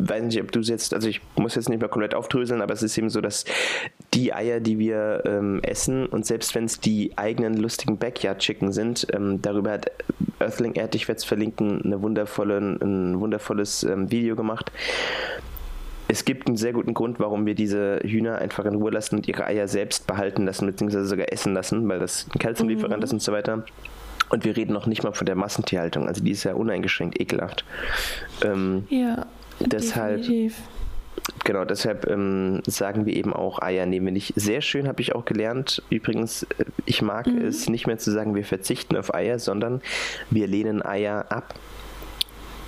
weiß 0.10 0.24
nicht, 0.24 0.42
ob 0.42 0.52
du 0.52 0.60
es 0.60 0.70
jetzt, 0.70 0.94
also 0.94 1.08
ich 1.08 1.22
muss 1.36 1.56
jetzt 1.56 1.70
nicht 1.70 1.80
mehr 1.80 1.90
komplett 1.90 2.16
aufdröseln, 2.16 2.62
aber 2.62 2.74
es 2.74 2.84
ist 2.84 2.98
eben 2.98 3.10
so, 3.10 3.22
dass 3.22 3.46
die 4.14 4.34
Eier, 4.34 4.60
die 4.60 4.80
wir 4.80 5.24
ähm, 5.26 5.60
essen 5.64 6.06
und 6.06 6.26
selbst 6.26 6.56
wenn 6.56 6.66
es 6.66 6.80
die 6.80 7.12
eigenen 7.18 7.58
lustigen 7.58 7.98
Backyard-Chicken 7.98 8.72
sind, 8.72 9.08
ähm, 9.14 9.42
darüber 9.42 9.72
hat 9.72 9.92
Earthling 10.40 10.74
Erd, 10.74 10.96
ich 10.96 11.08
werde 11.08 11.20
es 11.20 11.24
verlinken, 11.24 11.82
eine 11.84 12.02
wundervolle, 12.02 12.58
ein 12.58 13.20
wundervolles 13.20 13.84
ähm, 13.84 14.12
Video 14.12 14.36
gemacht. 14.36 14.72
Es 16.08 16.26
gibt 16.26 16.48
einen 16.48 16.58
sehr 16.58 16.74
guten 16.74 16.94
Grund, 16.94 17.20
warum 17.20 17.46
wir 17.46 17.56
diese 17.56 18.00
Hühner 18.04 18.38
einfach 18.38 18.66
in 18.66 18.76
Ruhe 18.76 18.92
lassen 18.92 19.16
und 19.16 19.28
ihre 19.28 19.46
Eier 19.46 19.68
selbst 19.68 20.06
behalten 20.06 20.46
lassen, 20.46 20.66
beziehungsweise 20.66 21.06
sogar 21.06 21.32
essen 21.32 21.54
lassen, 21.54 21.88
weil 21.88 22.00
das 22.00 22.28
ein 22.34 22.40
Kalziumlieferant 22.40 22.98
mhm. 22.98 23.04
ist 23.04 23.14
und 23.14 23.22
so 23.22 23.32
weiter. 23.32 23.64
Und 24.30 24.46
wir 24.46 24.56
reden 24.56 24.74
noch 24.74 24.86
nicht 24.86 25.04
mal 25.04 25.14
von 25.14 25.26
der 25.26 25.36
Massentierhaltung, 25.36 26.08
also 26.08 26.24
die 26.24 26.32
ist 26.32 26.44
ja 26.44 26.54
uneingeschränkt 26.54 27.20
ekelhaft. 27.20 27.66
Ähm, 28.44 28.86
ja. 28.90 29.26
Deshalb, 29.66 30.24
genau, 31.44 31.66
deshalb 31.66 32.10
ähm, 32.10 32.62
sagen 32.66 33.06
wir 33.06 33.16
eben 33.16 33.34
auch 33.34 33.62
Eier 33.62 33.86
nehmen 33.86 34.08
wir 34.08 34.14
nicht. 34.14 34.34
Sehr 34.36 34.62
schön 34.62 34.88
habe 34.88 35.02
ich 35.02 35.16
auch 35.16 35.26
gelernt. 35.26 35.82
Übrigens, 35.90 36.44
äh, 36.44 36.66
ich 36.86 37.02
mag 37.02 37.28
mhm. 37.28 37.46
es 37.46 37.70
nicht 37.70 37.88
mehr 37.88 37.98
zu 37.98 38.12
sagen, 38.12 38.36
wir 38.36 38.46
verzichten 38.46 38.96
auf 38.96 39.14
Eier, 39.14 39.40
sondern 39.40 39.82
wir 40.30 40.48
lehnen 40.48 40.82
Eier 40.82 41.26
ab. 41.30 41.56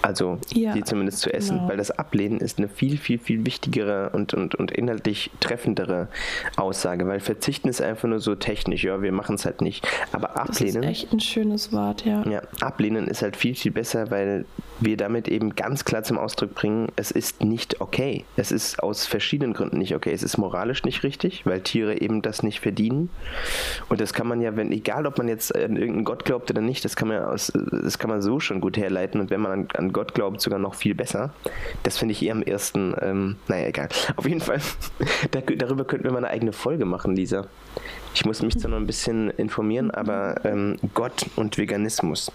Also 0.05 0.37
ja, 0.53 0.73
die 0.73 0.83
zumindest 0.83 1.19
zu 1.19 1.33
essen, 1.33 1.57
genau. 1.57 1.69
weil 1.69 1.77
das 1.77 1.89
Ablehnen 1.89 2.39
ist 2.39 2.59
eine 2.59 2.67
viel, 2.67 2.97
viel, 2.97 3.17
viel 3.17 3.43
wichtigere 3.43 4.11
und, 4.11 4.35
und, 4.35 4.53
und 4.53 4.69
inhaltlich 4.69 5.31
treffendere 5.39 6.09
Aussage, 6.57 7.07
weil 7.07 7.19
Verzichten 7.19 7.69
ist 7.69 7.81
einfach 7.81 8.07
nur 8.07 8.19
so 8.19 8.35
technisch, 8.35 8.83
ja, 8.83 9.01
wir 9.01 9.11
machen 9.11 9.33
es 9.33 9.45
halt 9.45 9.61
nicht. 9.61 9.87
Aber 10.11 10.37
Ablehnen. 10.39 10.83
Das 10.83 10.91
ist 10.91 11.03
echt 11.03 11.13
ein 11.13 11.19
schönes 11.19 11.73
Wort, 11.73 12.05
ja. 12.05 12.23
Ja, 12.29 12.43
Ablehnen 12.61 13.07
ist 13.07 13.23
halt 13.23 13.35
viel, 13.35 13.55
viel 13.55 13.71
besser, 13.71 14.11
weil 14.11 14.45
wir 14.79 14.97
damit 14.97 15.27
eben 15.27 15.55
ganz 15.55 15.85
klar 15.85 16.03
zum 16.03 16.19
Ausdruck 16.19 16.53
bringen, 16.53 16.89
es 16.95 17.09
ist 17.09 17.43
nicht 17.43 17.81
okay. 17.81 18.25
Es 18.35 18.51
ist 18.51 18.83
aus 18.83 19.07
verschiedenen 19.07 19.53
Gründen 19.53 19.77
nicht 19.77 19.95
okay. 19.95 20.11
Es 20.11 20.21
ist 20.21 20.37
moralisch 20.37 20.83
nicht 20.83 21.03
richtig, 21.03 21.45
weil 21.45 21.61
Tiere 21.61 21.99
eben 21.99 22.21
das 22.21 22.43
nicht 22.43 22.59
verdienen. 22.59 23.09
Und 23.89 24.01
das 24.01 24.13
kann 24.13 24.27
man 24.27 24.41
ja, 24.41 24.55
wenn, 24.55 24.71
egal 24.71 25.07
ob 25.07 25.17
man 25.17 25.27
jetzt 25.27 25.55
an 25.55 25.77
irgendeinen 25.77 26.03
Gott 26.03 26.25
glaubt 26.25 26.51
oder 26.51 26.61
nicht, 26.61 26.85
das 26.85 26.95
kann 26.95 27.07
man 27.07 27.23
aus, 27.23 27.51
das 27.71 27.97
kann 27.97 28.09
man 28.09 28.21
so 28.21 28.39
schon 28.39 28.61
gut 28.61 28.77
herleiten. 28.77 29.21
Und 29.21 29.29
wenn 29.29 29.41
man 29.41 29.51
an, 29.51 29.67
an 29.75 29.93
Gott 29.95 30.13
glaubt, 30.13 30.41
sogar 30.41 30.59
noch 30.59 30.75
viel 30.75 30.93
besser. 30.93 31.33
Das 31.83 31.97
finde 31.97 32.11
ich 32.11 32.21
eher 32.21 32.33
am 32.33 32.41
ersten, 32.41 32.93
ähm, 32.99 33.37
naja, 33.47 33.67
egal. 33.67 33.87
Auf 34.17 34.27
jeden 34.27 34.41
Fall, 34.41 34.59
da, 35.31 35.39
darüber 35.39 35.85
könnten 35.85 36.03
wir 36.03 36.11
mal 36.11 36.17
eine 36.17 36.31
eigene 36.31 36.51
Folge 36.51 36.83
machen, 36.83 37.15
Lisa. 37.15 37.47
Ich 38.13 38.25
muss 38.25 38.41
mich 38.41 38.59
zwar 38.59 38.71
noch 38.71 38.77
ein 38.77 38.87
bisschen 38.87 39.29
informieren, 39.29 39.91
aber 39.91 40.43
ähm, 40.43 40.75
Gott 40.93 41.27
und 41.37 41.57
Veganismus 41.57 42.29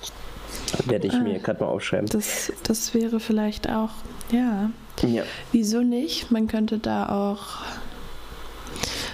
werde 0.87 1.09
ich 1.09 1.13
ah, 1.13 1.21
mir 1.21 1.39
gerade 1.39 1.63
mal 1.63 1.69
aufschreiben. 1.69 2.07
Das, 2.07 2.51
das 2.63 2.95
wäre 2.95 3.21
vielleicht 3.21 3.69
auch, 3.69 3.91
ja. 4.31 4.71
ja. 5.03 5.25
Wieso 5.53 5.83
nicht? 5.83 6.31
Man 6.31 6.47
könnte 6.47 6.79
da 6.79 7.11
auch 7.11 7.59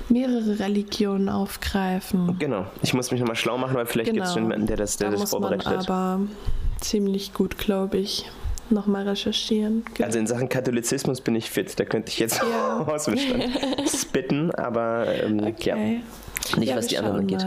mehrere 0.08 0.60
Religionen 0.60 1.28
aufgreifen. 1.28 2.36
Genau. 2.38 2.66
Ich 2.80 2.94
muss 2.94 3.10
mich 3.10 3.18
nochmal 3.18 3.34
schlau 3.34 3.58
machen, 3.58 3.74
weil 3.74 3.86
vielleicht 3.86 4.12
genau. 4.12 4.22
gibt 4.22 4.28
es 4.28 4.34
schon 4.34 4.44
jemanden, 4.44 4.68
der 4.68 4.76
das, 4.76 4.98
der 4.98 5.10
da 5.10 5.16
das 5.16 5.30
vorbereitet 5.30 5.66
hat. 5.66 5.90
Aber 5.90 6.20
ziemlich 6.80 7.34
gut, 7.34 7.58
glaube 7.58 7.98
ich. 7.98 8.30
Nochmal 8.68 9.08
recherchieren. 9.08 9.84
Genau. 9.94 10.06
Also 10.06 10.18
in 10.18 10.26
Sachen 10.26 10.48
Katholizismus 10.48 11.20
bin 11.20 11.36
ich 11.36 11.50
fit, 11.50 11.78
da 11.78 11.84
könnte 11.84 12.10
ich 12.10 12.18
jetzt 12.18 12.40
ja. 12.42 12.80
aus 12.86 13.04
dem 13.04 13.16
Stand 13.16 13.44
spitten, 13.88 14.50
aber 14.50 15.06
ähm, 15.22 15.38
okay. 15.44 15.68
ja. 15.68 15.76
Nicht, 16.58 16.70
ja, 16.70 16.76
was 16.76 16.86
die 16.86 16.98
anderen 16.98 17.18
angeht. 17.18 17.44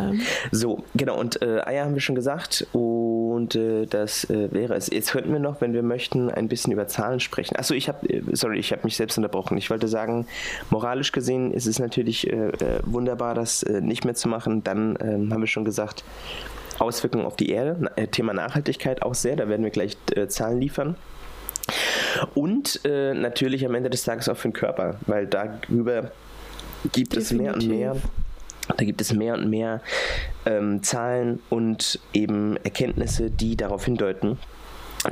So, 0.52 0.84
genau, 0.94 1.18
und 1.18 1.42
äh, 1.42 1.62
Eier 1.62 1.86
haben 1.86 1.94
wir 1.94 2.02
schon 2.02 2.16
gesagt 2.16 2.68
und 2.74 3.56
äh, 3.56 3.86
das 3.86 4.30
äh, 4.30 4.52
wäre 4.52 4.76
es. 4.76 4.90
Jetzt 4.90 5.12
könnten 5.12 5.32
wir 5.32 5.40
noch, 5.40 5.62
wenn 5.62 5.74
wir 5.74 5.84
möchten, 5.84 6.30
ein 6.30 6.50
bisschen 6.50 6.74
über 6.74 6.88
Zahlen 6.88 7.22
sprechen. 7.22 7.56
Achso, 7.56 7.74
ich 7.74 7.88
habe, 7.88 8.10
äh, 8.10 8.22
sorry, 8.34 8.60
ich 8.60 8.74
habe 8.74 8.82
mich 8.84 8.98
selbst 8.98 9.18
unterbrochen. 9.18 9.58
Ich 9.58 9.70
wollte 9.70 9.88
sagen, 9.88 10.28
moralisch 10.70 11.14
gesehen 11.14 11.54
ist 11.54 11.66
es 11.66 11.80
natürlich 11.80 12.30
äh, 12.30 12.50
äh, 12.50 12.82
wunderbar, 12.84 13.36
das 13.36 13.64
nicht 13.64 14.04
mehr 14.04 14.16
zu 14.16 14.28
machen. 14.28 14.64
Dann 14.64 14.98
ähm, 15.02 15.34
haben 15.34 15.42
wir 15.42 15.48
schon 15.48 15.66
gesagt, 15.66 16.04
Auswirkungen 16.80 17.26
auf 17.26 17.36
die 17.36 17.50
Erde, 17.50 17.92
äh, 17.96 18.08
Thema 18.08 18.34
Nachhaltigkeit 18.34 19.02
auch 19.02 19.14
sehr, 19.14 19.36
da 19.36 19.48
werden 19.48 19.64
wir 19.64 19.72
gleich 19.72 19.98
äh, 20.16 20.28
Zahlen 20.28 20.60
liefern. 20.60 20.96
Und 22.34 22.82
äh, 22.86 23.14
natürlich 23.14 23.66
am 23.66 23.76
Ende 23.76 23.90
des 23.90 24.04
Tages 24.04 24.28
auch 24.30 24.38
für 24.38 24.50
den 24.50 24.54
Körper, 24.54 24.96
weil 25.06 25.28
darüber 25.28 26.12
gibt 26.92 27.16
Definitiv. 27.16 27.20
es 27.20 27.32
mehr 27.32 27.54
und 27.54 27.68
mehr. 27.68 27.96
Da 28.78 28.84
gibt 28.86 29.02
es 29.02 29.14
mehr 29.14 29.34
und 29.34 29.50
mehr 29.50 29.82
ähm, 30.46 30.84
Zahlen 30.84 31.42
und 31.50 32.00
eben 32.14 32.56
Erkenntnisse, 32.58 33.32
die 33.32 33.58
darauf 33.58 33.86
hindeuten, 33.86 34.38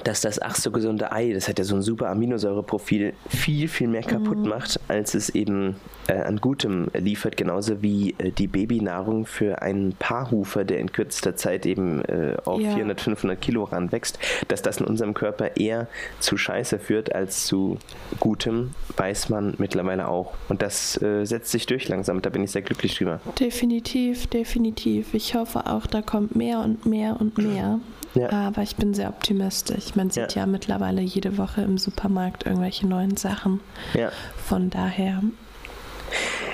dass 0.03 0.21
das 0.21 0.41
ach 0.41 0.55
so 0.55 0.71
gesunde 0.71 1.11
Ei, 1.11 1.31
das 1.33 1.47
hat 1.47 1.59
ja 1.59 1.65
so 1.65 1.75
ein 1.75 1.81
super 1.81 2.09
Aminosäureprofil, 2.09 3.13
viel, 3.29 3.67
viel 3.67 3.87
mehr 3.87 4.03
kaputt 4.03 4.39
mhm. 4.39 4.49
macht, 4.49 4.79
als 4.87 5.13
es 5.13 5.29
eben 5.29 5.75
äh, 6.07 6.13
an 6.13 6.37
Gutem 6.37 6.89
liefert, 6.93 7.37
genauso 7.37 7.81
wie 7.81 8.13
äh, 8.17 8.31
die 8.31 8.47
Babynahrung 8.47 9.25
für 9.25 9.61
einen 9.61 9.93
Paarhufer, 9.93 10.65
der 10.65 10.79
in 10.79 10.91
kürzester 10.91 11.35
Zeit 11.35 11.65
eben 11.65 12.03
äh, 12.05 12.35
auf 12.43 12.59
ja. 12.59 12.73
400, 12.73 12.99
500 12.99 13.39
Kilo 13.39 13.63
ranwächst, 13.63 14.19
dass 14.49 14.61
das 14.61 14.77
in 14.77 14.85
unserem 14.85 15.13
Körper 15.13 15.55
eher 15.55 15.87
zu 16.19 16.37
Scheiße 16.37 16.79
führt 16.79 17.15
als 17.15 17.45
zu 17.45 17.77
Gutem, 18.19 18.73
weiß 18.97 19.29
man 19.29 19.55
mittlerweile 19.57 20.09
auch. 20.09 20.33
Und 20.49 20.61
das 20.61 21.01
äh, 21.01 21.23
setzt 21.25 21.51
sich 21.51 21.65
durch 21.65 21.87
langsam, 21.87 22.21
da 22.21 22.29
bin 22.29 22.43
ich 22.43 22.51
sehr 22.51 22.61
glücklich 22.61 22.97
drüber. 22.97 23.21
Definitiv, 23.39 24.27
definitiv. 24.27 25.13
Ich 25.13 25.35
hoffe 25.35 25.65
auch, 25.67 25.85
da 25.85 26.01
kommt 26.01 26.35
mehr 26.35 26.59
und 26.59 26.85
mehr 26.85 27.19
und 27.19 27.37
mehr. 27.37 27.79
Ja. 28.17 28.29
Aber 28.31 28.61
ich 28.61 28.75
bin 28.75 28.93
sehr 28.93 29.09
optimistisch. 29.09 29.95
Man 29.95 30.09
sieht 30.09 30.35
ja. 30.35 30.41
ja 30.41 30.45
mittlerweile 30.45 31.01
jede 31.01 31.37
Woche 31.37 31.61
im 31.61 31.77
Supermarkt 31.77 32.45
irgendwelche 32.45 32.87
neuen 32.87 33.17
Sachen. 33.17 33.61
Ja. 33.93 34.11
Von 34.45 34.69
daher. 34.69 35.21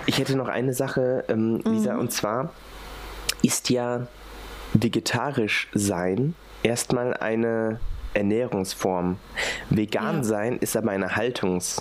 Ich 0.06 0.18
hätte 0.18 0.36
noch 0.36 0.48
eine 0.48 0.74
Sache, 0.74 1.24
ähm, 1.28 1.62
Lisa, 1.66 1.94
mhm. 1.94 2.00
und 2.02 2.12
zwar 2.12 2.52
ist 3.42 3.70
ja 3.70 4.08
vegetarisch 4.74 5.70
sein 5.74 6.34
erstmal 6.64 7.14
eine 7.16 7.80
Ernährungsform. 8.14 9.18
Vegan 9.70 10.18
ja. 10.18 10.24
sein 10.24 10.58
ist 10.58 10.76
aber 10.76 10.92
eine 10.92 11.16
Haltungssache. 11.16 11.74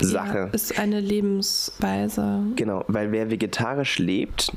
Ja, 0.00 0.44
ist 0.46 0.78
eine 0.78 1.00
Lebensweise. 1.00 2.42
Genau, 2.56 2.84
weil 2.88 3.12
wer 3.12 3.30
vegetarisch 3.30 3.98
lebt, 3.98 4.52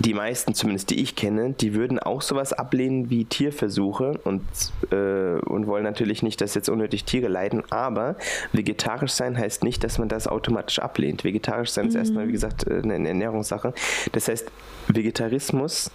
die 0.00 0.14
meisten 0.14 0.54
zumindest, 0.54 0.90
die 0.90 1.00
ich 1.00 1.16
kenne, 1.16 1.52
die 1.52 1.74
würden 1.74 1.98
auch 1.98 2.22
sowas 2.22 2.52
ablehnen 2.52 3.10
wie 3.10 3.24
Tierversuche 3.24 4.20
und, 4.24 4.42
äh, 4.90 5.40
und 5.40 5.66
wollen 5.66 5.84
natürlich 5.84 6.22
nicht, 6.22 6.40
dass 6.40 6.54
jetzt 6.54 6.68
unnötig 6.68 7.04
Tiere 7.04 7.28
leiden, 7.28 7.64
aber 7.70 8.16
vegetarisch 8.52 9.12
sein 9.12 9.36
heißt 9.36 9.64
nicht, 9.64 9.82
dass 9.82 9.98
man 9.98 10.08
das 10.08 10.28
automatisch 10.28 10.78
ablehnt. 10.78 11.24
Vegetarisch 11.24 11.70
sein 11.70 11.86
mhm. 11.86 11.90
ist 11.90 11.94
erstmal, 11.96 12.28
wie 12.28 12.32
gesagt, 12.32 12.66
äh, 12.66 12.80
eine 12.82 13.08
Ernährungssache. 13.08 13.74
Das 14.12 14.28
heißt, 14.28 14.50
Vegetarismus 14.88 15.90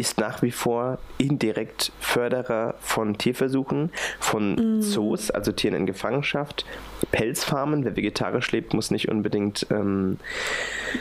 ist 0.00 0.18
nach 0.18 0.40
wie 0.42 0.50
vor 0.50 0.98
indirekt 1.18 1.92
Förderer 2.00 2.74
von 2.80 3.18
Tierversuchen, 3.18 3.90
von 4.18 4.78
mm. 4.78 4.82
Zoos, 4.82 5.30
also 5.30 5.52
Tieren 5.52 5.76
in 5.76 5.86
Gefangenschaft, 5.86 6.64
Pelzfarmen. 7.12 7.84
Wer 7.84 7.96
vegetarisch 7.96 8.50
lebt, 8.52 8.72
muss 8.72 8.90
nicht 8.90 9.08
unbedingt 9.08 9.66
ähm, 9.70 10.18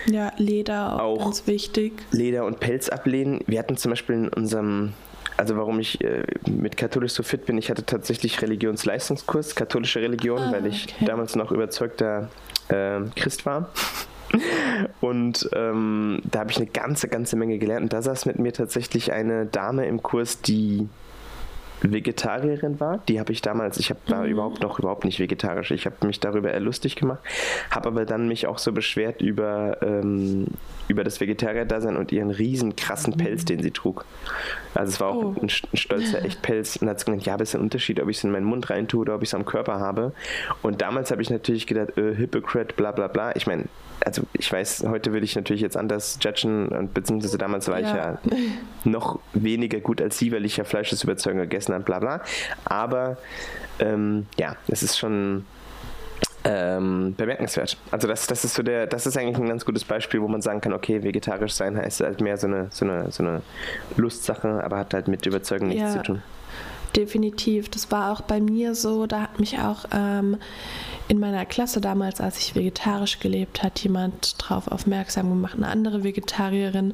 ja, 0.05 0.31
Leder 0.37 1.01
auch, 1.01 1.19
auch 1.19 1.23
ganz 1.25 1.47
wichtig. 1.47 1.93
Leder 2.11 2.45
und 2.45 2.59
Pelz 2.59 2.89
ablehnen. 2.89 3.39
Wir 3.47 3.59
hatten 3.59 3.77
zum 3.77 3.91
Beispiel 3.91 4.15
in 4.15 4.27
unserem 4.27 4.93
also 5.37 5.55
warum 5.55 5.79
ich 5.79 6.03
äh, 6.03 6.23
mit 6.49 6.75
katholisch 6.75 7.13
so 7.13 7.23
fit 7.23 7.45
bin, 7.45 7.57
ich 7.57 7.69
hatte 7.69 7.85
tatsächlich 7.85 8.41
Religionsleistungskurs, 8.41 9.55
katholische 9.55 10.01
Religion, 10.01 10.39
ah, 10.39 10.51
weil 10.51 10.65
ich 10.65 10.93
okay. 10.93 11.05
damals 11.05 11.37
noch 11.37 11.53
überzeugter 11.53 12.29
äh, 12.67 12.99
Christ 13.15 13.45
war. 13.45 13.69
Und 15.01 15.49
ähm, 15.53 16.21
da 16.29 16.39
habe 16.39 16.51
ich 16.51 16.57
eine 16.57 16.67
ganze, 16.67 17.07
ganze 17.07 17.35
Menge 17.35 17.57
gelernt. 17.57 17.83
Und 17.83 17.93
da 17.93 18.01
saß 18.01 18.25
mit 18.25 18.39
mir 18.39 18.53
tatsächlich 18.53 19.11
eine 19.11 19.45
Dame 19.45 19.85
im 19.85 20.01
Kurs, 20.01 20.41
die 20.41 20.87
Vegetarierin 21.81 22.79
war. 22.79 22.99
Die 23.07 23.19
habe 23.19 23.31
ich 23.31 23.41
damals, 23.41 23.77
ich 23.77 23.89
hab, 23.89 24.09
war 24.09 24.23
mhm. 24.23 24.31
überhaupt 24.31 24.61
noch 24.61 24.79
überhaupt 24.79 25.05
nicht 25.05 25.19
vegetarisch. 25.19 25.71
Ich 25.71 25.85
habe 25.85 26.05
mich 26.05 26.19
darüber 26.19 26.51
eher 26.51 26.59
lustig 26.59 26.95
gemacht, 26.95 27.19
habe 27.71 27.89
aber 27.89 28.05
dann 28.05 28.27
mich 28.27 28.47
auch 28.47 28.57
so 28.57 28.71
beschwert 28.71 29.21
über, 29.21 29.77
ähm, 29.81 30.47
über 30.87 31.03
das 31.03 31.19
Vegetarier-Dasein 31.19 31.95
und 31.95 32.11
ihren 32.11 32.31
riesen 32.31 32.75
krassen 32.75 33.15
Pelz, 33.15 33.45
den 33.45 33.61
sie 33.61 33.71
trug. 33.71 34.05
Also 34.73 34.89
es 34.89 34.99
war 34.99 35.09
auch 35.09 35.23
oh. 35.23 35.35
ein, 35.41 35.43
ein, 35.43 35.77
stolzer 35.77 36.23
echt 36.23 36.41
Pelz 36.41 36.77
und 36.77 36.89
hat 36.89 37.05
gesagt, 37.05 37.25
ja, 37.25 37.33
aber 37.35 37.43
es 37.43 37.49
ist 37.49 37.55
ein 37.55 37.61
Unterschied, 37.61 38.01
ob 38.01 38.09
ich 38.09 38.17
es 38.17 38.23
in 38.23 38.31
meinen 38.31 38.45
Mund 38.45 38.69
reintue 38.69 39.01
oder 39.01 39.15
ob 39.15 39.23
ich 39.23 39.29
es 39.29 39.33
am 39.33 39.45
Körper 39.45 39.79
habe. 39.79 40.13
Und 40.61 40.81
damals 40.81 41.11
habe 41.11 41.21
ich 41.21 41.29
natürlich 41.29 41.67
gedacht, 41.67 41.97
äh, 41.97 42.15
Hypocrite, 42.15 42.75
bla 42.75 42.91
bla 42.91 43.07
bla. 43.07 43.35
Ich 43.35 43.47
meine, 43.47 43.65
also 44.09 44.23
ich 44.33 44.51
weiß, 44.51 44.85
heute 44.87 45.13
würde 45.13 45.23
ich 45.23 45.35
natürlich 45.35 45.61
jetzt 45.61 45.77
anders 45.77 46.17
judgen 46.19 46.69
und 46.69 46.95
beziehungsweise 46.95 47.37
damals 47.37 47.67
war 47.67 47.79
ja. 47.79 47.87
ich 47.87 47.93
ja 47.93 48.19
noch 48.83 49.19
weniger 49.33 49.79
gut 49.79 50.01
als 50.01 50.17
sie, 50.17 50.31
weil 50.31 50.45
ich 50.45 50.57
ja 50.57 50.63
Fleischesüberzeugung 50.63 51.41
gegessen 51.41 51.75
habe, 51.75 51.83
bla 51.83 51.99
bla. 51.99 52.21
Aber 52.65 53.17
ähm, 53.79 54.25
ja, 54.37 54.55
es 54.67 54.81
ist 54.81 54.97
schon 54.97 55.45
ähm, 56.43 57.13
bemerkenswert. 57.15 57.77
Also 57.91 58.07
das, 58.07 58.25
das 58.25 58.43
ist 58.43 58.55
so 58.55 58.63
der, 58.63 58.87
das 58.87 59.05
ist 59.05 59.15
eigentlich 59.15 59.37
ein 59.37 59.47
ganz 59.47 59.63
gutes 59.63 59.83
Beispiel, 59.83 60.21
wo 60.21 60.27
man 60.27 60.41
sagen 60.41 60.59
kann, 60.59 60.73
okay, 60.73 61.03
vegetarisch 61.03 61.53
sein 61.53 61.77
heißt 61.77 62.01
halt 62.01 62.19
mehr 62.19 62.37
so 62.37 62.47
eine, 62.47 62.67
so 62.71 62.85
eine, 62.85 63.11
so 63.11 63.21
eine 63.21 63.43
Lustsache, 63.95 64.63
aber 64.63 64.77
hat 64.77 64.95
halt 64.95 65.07
mit 65.07 65.23
Überzeugung 65.27 65.67
nichts 65.67 65.93
ja. 65.93 66.01
zu 66.01 66.01
tun. 66.01 66.23
Definitiv. 66.95 67.69
Das 67.69 67.91
war 67.91 68.11
auch 68.11 68.21
bei 68.21 68.41
mir 68.41 68.73
so. 68.73 69.05
Da 69.05 69.21
hat 69.21 69.39
mich 69.39 69.59
auch 69.59 69.85
ähm, 69.91 70.37
in 71.07 71.19
meiner 71.19 71.45
Klasse 71.45 71.81
damals, 71.81 72.21
als 72.21 72.39
ich 72.39 72.55
vegetarisch 72.55 73.19
gelebt 73.19 73.63
hat, 73.63 73.79
jemand 73.79 74.41
darauf 74.41 74.67
aufmerksam 74.67 75.29
gemacht, 75.29 75.55
eine 75.55 75.67
andere 75.67 76.03
Vegetarierin, 76.03 76.93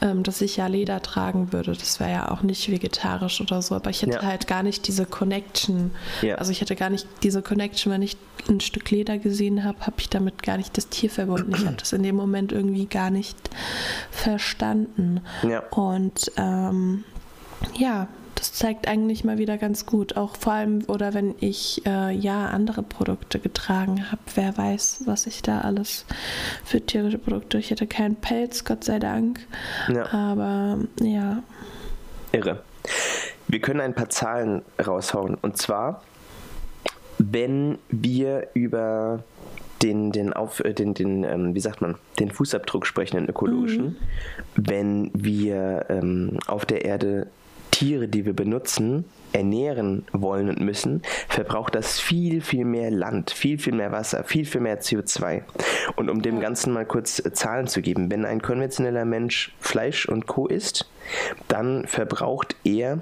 ähm, 0.00 0.22
dass 0.22 0.40
ich 0.40 0.56
ja 0.56 0.66
Leder 0.66 1.02
tragen 1.02 1.52
würde. 1.52 1.72
Das 1.72 2.00
wäre 2.00 2.10
ja 2.10 2.30
auch 2.30 2.42
nicht 2.42 2.70
vegetarisch 2.70 3.40
oder 3.40 3.62
so, 3.62 3.74
aber 3.74 3.90
ich 3.90 4.02
hätte 4.02 4.18
ja. 4.18 4.22
halt 4.22 4.46
gar 4.46 4.62
nicht 4.62 4.86
diese 4.86 5.04
Connection. 5.04 5.92
Ja. 6.22 6.36
Also 6.36 6.52
ich 6.52 6.60
hätte 6.60 6.76
gar 6.76 6.90
nicht 6.90 7.06
diese 7.22 7.42
Connection, 7.42 7.92
wenn 7.92 8.02
ich 8.02 8.16
ein 8.48 8.60
Stück 8.60 8.90
Leder 8.90 9.18
gesehen 9.18 9.64
habe, 9.64 9.80
habe 9.80 9.96
ich 9.98 10.08
damit 10.08 10.42
gar 10.42 10.56
nicht 10.56 10.76
das 10.76 10.88
Tier 10.88 11.10
verbunden. 11.10 11.52
Ich 11.56 11.66
habe 11.66 11.76
das 11.76 11.92
in 11.92 12.02
dem 12.02 12.16
Moment 12.16 12.52
irgendwie 12.52 12.86
gar 12.86 13.10
nicht 13.10 13.36
verstanden. 14.10 15.22
Ja. 15.42 15.60
Und 15.70 16.30
ähm, 16.36 17.04
ja, 17.76 18.06
das 18.36 18.52
zeigt 18.52 18.86
eigentlich 18.86 19.24
mal 19.24 19.38
wieder 19.38 19.58
ganz 19.58 19.86
gut. 19.86 20.16
Auch 20.16 20.36
vor 20.36 20.52
allem, 20.52 20.84
oder 20.86 21.14
wenn 21.14 21.34
ich 21.40 21.84
äh, 21.86 22.12
ja 22.12 22.46
andere 22.48 22.82
Produkte 22.82 23.40
getragen 23.40 24.10
habe, 24.12 24.22
wer 24.34 24.56
weiß, 24.56 25.02
was 25.06 25.26
ich 25.26 25.42
da 25.42 25.62
alles 25.62 26.04
für 26.64 26.80
tierische 26.80 27.18
Produkte. 27.18 27.58
Ich 27.58 27.70
hätte 27.70 27.86
keinen 27.86 28.16
Pelz, 28.16 28.64
Gott 28.64 28.84
sei 28.84 28.98
Dank. 28.98 29.40
Ja. 29.92 30.12
Aber 30.12 30.78
ja. 31.00 31.42
Irre. 32.32 32.62
Wir 33.48 33.60
können 33.60 33.80
ein 33.80 33.94
paar 33.94 34.10
Zahlen 34.10 34.62
raushauen. 34.84 35.34
Und 35.34 35.56
zwar, 35.56 36.02
wenn 37.18 37.78
wir 37.88 38.48
über 38.54 39.24
den, 39.82 40.12
den, 40.12 40.32
auf, 40.32 40.60
äh, 40.60 40.74
den, 40.74 40.94
den 40.94 41.24
ähm, 41.24 41.54
wie 41.54 41.60
sagt 41.60 41.80
man, 41.80 41.96
den 42.18 42.30
Fußabdruck 42.30 42.86
sprechen, 42.86 43.16
den 43.16 43.28
ökologischen, 43.28 43.84
mhm. 43.84 43.96
wenn 44.56 45.10
wir 45.14 45.86
ähm, 45.88 46.38
auf 46.46 46.66
der 46.66 46.84
Erde 46.84 47.28
Tiere, 47.76 48.08
die 48.08 48.24
wir 48.24 48.32
benutzen, 48.32 49.04
ernähren 49.34 50.06
wollen 50.12 50.48
und 50.48 50.60
müssen, 50.60 51.02
verbraucht 51.28 51.74
das 51.74 52.00
viel, 52.00 52.40
viel 52.40 52.64
mehr 52.64 52.90
Land, 52.90 53.32
viel, 53.32 53.58
viel 53.58 53.74
mehr 53.74 53.92
Wasser, 53.92 54.24
viel, 54.24 54.46
viel 54.46 54.62
mehr 54.62 54.80
CO2. 54.80 55.42
Und 55.96 56.08
um 56.08 56.22
dem 56.22 56.40
Ganzen 56.40 56.72
mal 56.72 56.86
kurz 56.86 57.18
äh, 57.18 57.34
Zahlen 57.34 57.66
zu 57.66 57.82
geben, 57.82 58.10
wenn 58.10 58.24
ein 58.24 58.40
konventioneller 58.40 59.04
Mensch 59.04 59.54
Fleisch 59.60 60.08
und 60.08 60.26
Co. 60.26 60.46
isst, 60.46 60.90
dann 61.48 61.86
verbraucht 61.86 62.56
er 62.64 63.00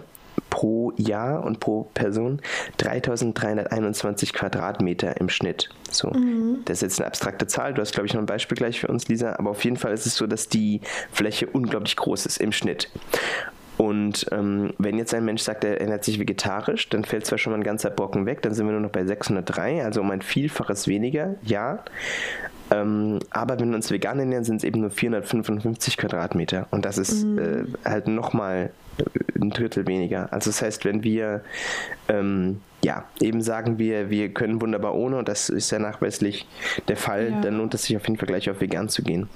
pro 0.50 0.92
Jahr 0.96 1.44
und 1.44 1.60
pro 1.60 1.84
Person 1.94 2.42
3321 2.78 4.32
Quadratmeter 4.32 5.20
im 5.20 5.28
Schnitt. 5.28 5.68
So, 5.88 6.10
mhm. 6.10 6.62
das 6.64 6.78
ist 6.78 6.82
jetzt 6.82 6.98
eine 6.98 7.06
abstrakte 7.06 7.46
Zahl. 7.46 7.74
Du 7.74 7.80
hast, 7.80 7.92
glaube 7.92 8.08
ich, 8.08 8.14
noch 8.14 8.20
ein 8.20 8.26
Beispiel 8.26 8.56
gleich 8.56 8.80
für 8.80 8.88
uns, 8.88 9.06
Lisa. 9.06 9.37
Aber 9.38 9.50
auf 9.50 9.62
jeden 9.62 9.76
Fall 9.76 9.92
ist 9.92 10.06
es 10.06 10.16
so, 10.16 10.26
dass 10.26 10.48
die 10.48 10.80
Fläche 11.12 11.46
unglaublich 11.46 11.94
groß 11.94 12.26
ist 12.26 12.38
im 12.38 12.50
Schnitt. 12.50 12.90
Und 13.76 14.26
ähm, 14.30 14.72
wenn 14.78 14.98
jetzt 14.98 15.14
ein 15.14 15.24
Mensch 15.24 15.42
sagt, 15.42 15.64
er 15.64 15.80
ernährt 15.80 16.04
sich 16.04 16.20
vegetarisch, 16.20 16.88
dann 16.90 17.04
fällt 17.04 17.26
zwar 17.26 17.38
schon 17.38 17.52
mal 17.52 17.58
ein 17.58 17.64
ganzer 17.64 17.90
Brocken 17.90 18.26
weg, 18.26 18.42
dann 18.42 18.54
sind 18.54 18.66
wir 18.66 18.72
nur 18.72 18.80
noch 18.80 18.90
bei 18.90 19.04
603, 19.04 19.84
also 19.84 20.00
um 20.00 20.10
ein 20.10 20.22
Vielfaches 20.22 20.87
weniger, 20.87 21.34
ja. 21.42 21.82
Ähm, 22.70 23.18
aber 23.30 23.58
wenn 23.58 23.70
wir 23.70 23.76
uns 23.76 23.90
vegan 23.90 24.18
ernähren, 24.18 24.44
sind 24.44 24.56
es 24.56 24.64
eben 24.64 24.80
nur 24.80 24.90
455 24.90 25.96
Quadratmeter. 25.96 26.66
Und 26.70 26.84
das 26.84 26.98
ist 26.98 27.24
mhm. 27.24 27.38
äh, 27.38 27.88
halt 27.88 28.08
nochmal 28.08 28.70
äh, 28.98 29.40
ein 29.40 29.50
Drittel 29.50 29.87
weniger. 29.87 30.32
Also 30.32 30.50
das 30.50 30.62
heißt, 30.62 30.84
wenn 30.84 31.02
wir 31.02 31.42
ähm, 32.08 32.60
ja, 32.84 33.04
eben 33.20 33.40
sagen 33.40 33.78
wir, 33.78 34.10
wir 34.10 34.32
können 34.32 34.60
wunderbar 34.60 34.94
ohne, 34.94 35.16
und 35.16 35.28
das 35.28 35.48
ist 35.48 35.70
ja 35.70 35.78
nachweislich 35.78 36.46
der 36.88 36.96
Fall, 36.96 37.30
ja. 37.30 37.40
dann 37.40 37.56
lohnt 37.56 37.74
es 37.74 37.84
sich 37.84 37.96
auf 37.96 38.06
jeden 38.06 38.18
Fall 38.18 38.28
gleich 38.28 38.48
auf 38.50 38.60
vegan 38.60 38.88
zu 38.88 39.02
gehen. 39.02 39.28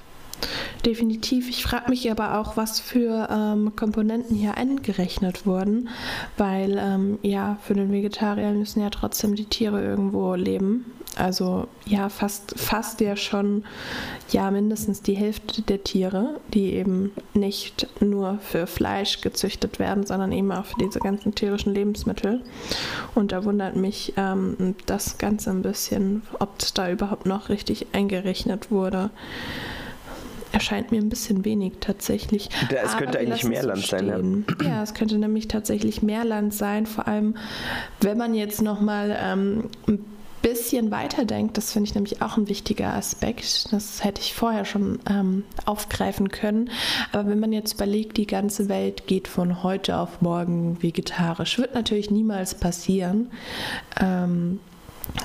Definitiv. 0.85 1.49
Ich 1.49 1.63
frage 1.63 1.89
mich 1.89 2.09
aber 2.09 2.39
auch, 2.39 2.55
was 2.55 2.79
für 2.79 3.27
ähm, 3.29 3.75
Komponenten 3.75 4.35
hier 4.35 4.55
eingerechnet 4.55 5.45
wurden, 5.45 5.89
weil 6.37 6.77
ähm, 6.79 7.19
ja, 7.21 7.57
für 7.63 7.73
den 7.73 7.91
Vegetarier 7.91 8.51
müssen 8.51 8.81
ja 8.81 8.89
trotzdem 8.89 9.35
die 9.35 9.45
Tiere 9.45 9.83
irgendwo 9.83 10.35
leben. 10.35 10.85
Also 11.15 11.67
ja, 11.85 12.07
fast, 12.07 12.57
fast 12.57 13.01
ja 13.01 13.17
schon 13.17 13.65
ja 14.29 14.49
mindestens 14.51 15.01
die 15.01 15.15
Hälfte 15.15 15.61
der 15.63 15.83
Tiere, 15.83 16.39
die 16.53 16.73
eben 16.73 17.11
nicht 17.33 17.87
nur 17.99 18.37
für 18.39 18.67
Fleisch 18.67 19.19
gezüchtet 19.19 19.79
werden, 19.79 20.05
sondern 20.05 20.31
eben 20.31 20.51
auch 20.51 20.65
für 20.65 20.79
diese 20.79 20.99
ganzen 20.99 21.35
tierischen 21.35 21.73
Lebensmittel. 21.73 22.41
Und 23.15 23.33
da 23.33 23.43
wundert 23.43 23.75
mich 23.75 24.13
ähm, 24.15 24.75
das 24.85 25.17
Ganze 25.17 25.49
ein 25.49 25.61
bisschen, 25.61 26.21
ob 26.39 26.59
es 26.59 26.73
da 26.73 26.89
überhaupt 26.89 27.25
noch 27.25 27.49
richtig 27.49 27.87
eingerechnet 27.91 28.71
wurde 28.71 29.09
erscheint 30.51 30.91
mir 30.91 30.99
ein 31.01 31.09
bisschen 31.09 31.45
wenig 31.45 31.73
tatsächlich. 31.79 32.49
Ja, 32.71 32.81
es 32.83 32.97
könnte 32.97 33.19
eigentlich 33.19 33.43
mehr 33.43 33.63
Land 33.63 33.85
sein. 33.85 34.45
Ja. 34.61 34.67
ja, 34.67 34.83
es 34.83 34.93
könnte 34.93 35.17
nämlich 35.17 35.47
tatsächlich 35.47 36.01
mehr 36.01 36.25
Land 36.25 36.53
sein, 36.53 36.85
vor 36.85 37.07
allem 37.07 37.35
wenn 38.01 38.17
man 38.17 38.33
jetzt 38.33 38.61
nochmal 38.61 39.17
ähm, 39.21 39.69
ein 39.87 40.05
bisschen 40.41 40.91
weiterdenkt, 40.91 41.57
das 41.57 41.73
finde 41.73 41.89
ich 41.89 41.95
nämlich 41.95 42.21
auch 42.21 42.37
ein 42.37 42.47
wichtiger 42.47 42.93
Aspekt. 42.93 43.71
Das 43.73 44.03
hätte 44.03 44.21
ich 44.21 44.33
vorher 44.33 44.65
schon 44.65 44.99
ähm, 45.09 45.43
aufgreifen 45.65 46.29
können. 46.29 46.69
Aber 47.11 47.29
wenn 47.29 47.39
man 47.39 47.51
jetzt 47.51 47.73
überlegt, 47.73 48.17
die 48.17 48.27
ganze 48.27 48.69
Welt 48.69 49.07
geht 49.07 49.27
von 49.27 49.63
heute 49.63 49.97
auf 49.97 50.21
morgen 50.21 50.81
vegetarisch, 50.81 51.57
wird 51.57 51.75
natürlich 51.75 52.09
niemals 52.09 52.55
passieren. 52.55 53.31
Ähm, 53.99 54.59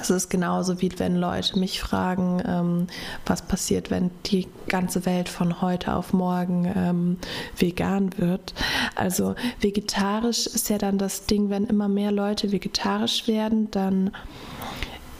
Es 0.00 0.10
ist 0.10 0.28
genauso 0.28 0.80
wie 0.80 0.90
wenn 0.98 1.16
Leute 1.16 1.58
mich 1.58 1.80
fragen, 1.80 2.42
ähm, 2.46 2.86
was 3.26 3.42
passiert, 3.42 3.90
wenn 3.90 4.10
die 4.26 4.48
ganze 4.68 5.06
Welt 5.06 5.28
von 5.28 5.60
heute 5.60 5.94
auf 5.94 6.12
morgen 6.12 6.70
ähm, 6.74 7.18
vegan 7.56 8.10
wird. 8.18 8.54
Also 8.94 9.34
vegetarisch 9.60 10.46
ist 10.46 10.68
ja 10.68 10.78
dann 10.78 10.98
das 10.98 11.26
Ding, 11.26 11.50
wenn 11.50 11.64
immer 11.64 11.88
mehr 11.88 12.12
Leute 12.12 12.52
vegetarisch 12.52 13.28
werden, 13.28 13.70
dann 13.70 14.10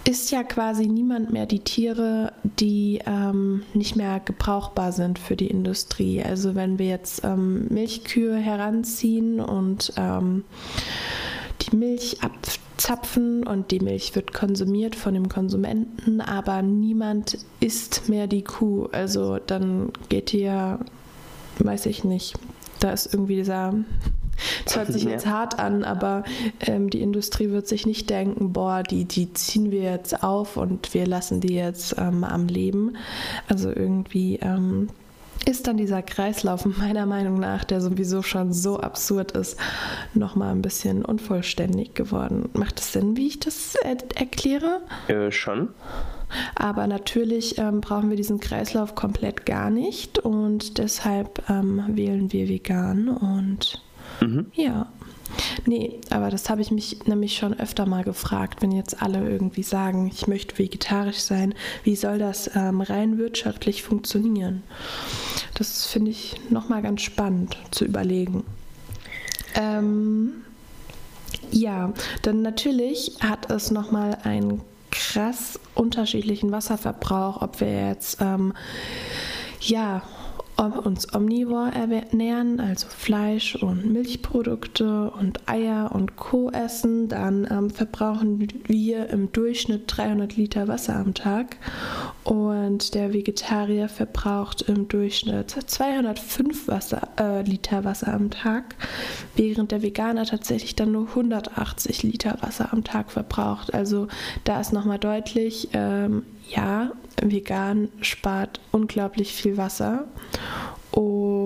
ist 0.07 0.31
ja 0.31 0.43
quasi 0.43 0.87
niemand 0.87 1.33
mehr 1.33 1.47
die 1.47 1.61
Tiere, 1.61 2.33
die 2.43 3.01
ähm, 3.07 3.63
nicht 3.73 3.97
mehr 3.97 4.21
gebrauchbar 4.21 4.93
sind 4.93 5.19
für 5.19 5.35
die 5.35 5.47
Industrie. 5.47 6.23
Also 6.23 6.55
wenn 6.55 6.79
wir 6.79 6.89
jetzt 6.89 7.25
ähm, 7.25 7.69
Milchkühe 7.69 8.37
heranziehen 8.37 9.41
und 9.41 9.95
ähm, 9.97 10.45
die 11.63 11.75
Milch 11.75 12.19
abzapfen 12.75 13.47
und 13.47 13.71
die 13.71 13.81
Milch 13.81 14.15
wird 14.15 14.35
konsumiert 14.35 14.97
von 14.97 15.15
dem 15.15 15.29
Konsumenten, 15.29 16.21
aber 16.21 16.63
niemand 16.63 17.39
isst 17.61 18.09
mehr 18.09 18.27
die 18.27 18.43
Kuh. 18.43 18.89
Also 18.93 19.39
dann 19.39 19.93
geht 20.09 20.31
hier, 20.31 20.81
weiß 21.59 21.87
ich 21.87 22.05
nicht, 22.05 22.35
da 22.81 22.91
ist 22.91 23.13
irgendwie 23.13 23.37
dieser 23.37 23.75
das 24.65 24.77
hört 24.77 24.93
sich 24.93 25.05
jetzt 25.05 25.27
hart 25.27 25.61
an, 25.61 25.85
aber 25.85 26.25
ähm, 26.61 26.91
die 26.91 27.01
Industrie 27.01 27.51
wird 27.51 27.69
sich 27.69 27.87
nicht 27.87 28.11
denken, 28.11 28.53
boah, 28.53 28.83
die, 28.83 29.05
die 29.05 29.33
ziehen 29.33 29.71
wir 29.71 29.83
jetzt 29.83 30.25
auf 30.25 30.57
und 30.57 30.93
wir 30.93 31.07
lassen 31.07 31.41
die 31.41 31.55
jetzt 31.55 31.95
ähm, 31.99 32.25
am 32.25 32.49
Leben. 32.49 32.97
Also 33.49 33.71
irgendwie 33.71 34.41
ähm, 34.43 34.89
ist 35.47 35.67
dann 35.67 35.77
dieser 35.77 36.03
Kreislauf 36.03 36.65
meiner 36.65 37.07
Meinung 37.07 37.39
nach, 37.39 37.65
der 37.65 37.81
sowieso 37.81 38.23
schon 38.23 38.53
so 38.53 38.81
absurd 38.81 39.33
ist, 39.33 39.59
nochmal 40.15 40.53
ein 40.53 40.63
bisschen 40.63 41.05
unvollständig 41.05 41.95
geworden. 41.95 42.49
Macht 42.55 42.81
es 42.81 42.93
Sinn, 42.93 43.17
wie 43.17 43.29
ich 43.29 43.41
das 43.41 43.75
er 43.75 43.97
erkläre? 44.15 44.83
Äh, 45.09 45.31
schon. 45.31 45.69
Aber 46.55 46.87
natürlich 46.87 47.59
ähm, 47.59 47.81
brauchen 47.81 48.11
wir 48.11 48.17
diesen 48.17 48.41
Kreislauf 48.41 48.95
komplett 48.95 49.47
gar 49.47 49.71
nicht 49.71 50.19
und 50.19 50.79
deshalb 50.79 51.49
ähm, 51.49 51.85
wählen 51.89 52.33
wir 52.33 52.49
vegan 52.49 53.09
und 53.09 53.83
mhm. 54.21 54.47
ja. 54.55 54.87
Nee, 55.67 56.01
aber 56.11 56.31
das 56.31 56.49
habe 56.49 56.63
ich 56.63 56.71
mich 56.71 57.07
nämlich 57.07 57.37
schon 57.37 57.59
öfter 57.59 57.87
mal 57.87 58.05
gefragt, 58.05 58.63
wenn 58.63 58.71
jetzt 58.71 59.03
alle 59.03 59.29
irgendwie 59.29 59.63
sagen, 59.63 60.07
ich 60.13 60.27
möchte 60.27 60.59
vegetarisch 60.59 61.19
sein, 61.19 61.55
wie 61.83 61.97
soll 61.97 62.19
das 62.19 62.55
ähm, 62.55 62.81
rein 62.81 63.19
wirtschaftlich 63.19 63.83
funktionieren? 63.83 64.63
Das 65.55 65.87
finde 65.87 66.11
ich 66.13 66.37
nochmal 66.51 66.83
ganz 66.83 67.03
spannend 67.03 67.57
zu 67.71 67.85
überlegen. 67.85 68.45
Ähm, 69.55 70.33
ja, 71.51 71.93
dann 72.23 72.43
natürlich 72.43 73.17
hat 73.21 73.51
es 73.51 73.71
nochmal 73.71 74.19
einen 74.25 74.61
krass 74.91 75.59
unterschiedlichen 75.75 76.53
Wasserverbrauch, 76.53 77.43
ob 77.43 77.61
wir 77.61 77.89
jetzt 77.89 78.19
ähm, 78.21 78.55
ja 79.61 80.03
uns 80.57 81.13
omnivor 81.15 81.69
ernähren, 81.69 82.61
also 82.61 82.87
Fleisch 82.89 83.57
und 83.57 83.93
Milchprodukte 83.93 85.11
und 85.11 85.49
Eier 85.49 85.91
und 85.93 86.17
Co. 86.17 86.51
essen, 86.51 87.09
dann 87.09 87.47
ähm, 87.51 87.71
verbrauchen 87.71 88.47
wir 88.67 89.09
im 89.11 89.33
Durchschnitt 89.33 89.85
300 89.87 90.37
Liter 90.37 90.69
Wasser 90.69 90.97
am 90.97 91.13
Tag 91.15 91.57
und 92.23 92.95
der 92.95 93.13
Vegetarier 93.13 93.89
verbraucht 93.89 94.63
im 94.63 94.89
Durchschnitt 94.89 95.51
205 95.67 96.69
Wasser, 96.69 97.09
äh, 97.19 97.43
Liter 97.43 97.85
Wasser 97.85 98.15
am 98.15 98.31
Tag, 98.31 98.77
während 99.37 99.73
der 99.73 99.83
Veganer 99.83 100.25
tatsächlich 100.25 100.77
dann 100.77 100.93
nur 100.93 101.09
180 101.09 102.03
Liter 102.05 102.39
Wasser 102.41 102.73
am 102.73 102.85
Tag 102.85 103.11
verbraucht. 103.11 103.75
Also 103.75 104.09
da 104.45 104.61
ist 104.61 104.73
nochmal 104.73 104.99
deutlich, 104.99 105.69
ähm, 105.73 106.23
ja, 106.49 106.93
vegan 107.23 107.89
spart 108.01 108.61
unglaublich 108.73 109.33
viel 109.33 109.57
Wasser. 109.57 110.05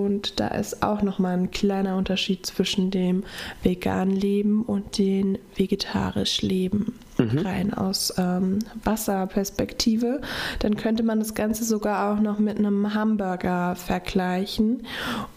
Und 0.09 0.39
da 0.39 0.47
ist 0.47 0.81
auch 0.81 1.03
nochmal 1.03 1.37
ein 1.37 1.51
kleiner 1.51 1.95
Unterschied 1.95 2.43
zwischen 2.43 2.89
dem 2.89 3.23
veganen 3.61 4.15
Leben 4.15 4.63
und 4.63 4.97
dem 4.97 5.37
vegetarisch 5.55 6.41
Leben 6.41 6.95
mhm. 7.19 7.39
rein 7.39 7.73
aus 7.73 8.13
ähm, 8.17 8.59
Wasserperspektive, 8.83 10.21
dann 10.59 10.75
könnte 10.75 11.03
man 11.03 11.19
das 11.19 11.35
Ganze 11.35 11.63
sogar 11.63 12.11
auch 12.11 12.21
noch 12.21 12.39
mit 12.39 12.57
einem 12.57 12.93
Hamburger 12.93 13.75
vergleichen. 13.75 14.85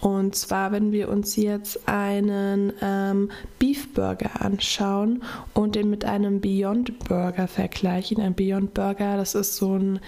Und 0.01 0.35
zwar, 0.35 0.73
wenn 0.73 0.93
wir 0.93 1.09
uns 1.09 1.37
jetzt 1.37 1.89
einen 1.89 2.73
ähm, 2.81 3.31
Beef 3.59 3.93
Burger 3.93 4.41
anschauen 4.41 5.23
und 5.55 5.75
den 5.75 5.91
mit 5.91 6.05
einem 6.05 6.41
Beyond 6.41 6.99
Burger 7.01 7.49
vergleichen. 7.49 8.21
Ein 8.21 8.35
Beyond 8.35 8.75
Burger, 8.75 9.17
das 9.17 9.35
ist 9.35 9.57
so 9.57 9.77
ein 9.77 10.01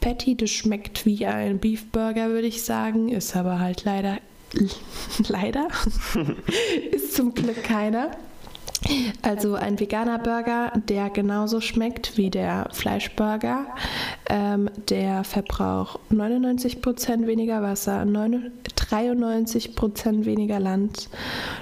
Patty, 0.00 0.36
das 0.36 0.50
schmeckt 0.50 1.06
wie 1.06 1.26
ein 1.26 1.58
Beef 1.58 1.90
Burger, 1.90 2.28
würde 2.30 2.46
ich 2.46 2.62
sagen, 2.62 3.08
ist 3.08 3.36
aber 3.36 3.58
halt 3.58 3.84
leider 3.84 4.11
leider 5.28 5.68
ist 6.92 7.14
zum 7.14 7.34
Glück 7.34 7.62
keiner. 7.62 8.10
Also 9.22 9.54
ein 9.54 9.78
veganer 9.78 10.18
Burger, 10.18 10.72
der 10.88 11.08
genauso 11.10 11.60
schmeckt 11.60 12.16
wie 12.16 12.30
der 12.30 12.68
Fleischburger. 12.72 13.66
Ähm, 14.28 14.68
der 14.88 15.22
verbraucht 15.24 16.00
99% 16.10 17.26
weniger 17.26 17.62
Wasser, 17.62 18.04
93% 18.92 20.24
weniger 20.24 20.60
Land, 20.60 21.08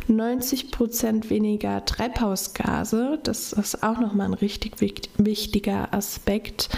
90% 0.09 1.31
weniger 1.31 1.85
Treibhausgase. 1.85 3.19
Das 3.23 3.53
ist 3.53 3.83
auch 3.83 4.01
nochmal 4.01 4.27
ein 4.27 4.35
richtig 4.35 4.81
wichtiger 4.81 5.95
Aspekt, 5.95 6.71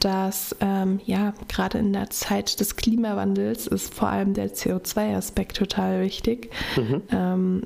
dass 0.00 0.54
ähm, 0.60 1.00
ja 1.04 1.34
gerade 1.48 1.78
in 1.78 1.92
der 1.92 2.10
Zeit 2.10 2.60
des 2.60 2.76
Klimawandels 2.76 3.66
ist 3.66 3.92
vor 3.92 4.08
allem 4.08 4.34
der 4.34 4.52
CO2-Aspekt 4.54 5.56
total 5.56 6.02
wichtig. 6.02 6.50
Mhm. 6.76 7.02
Ähm, 7.10 7.62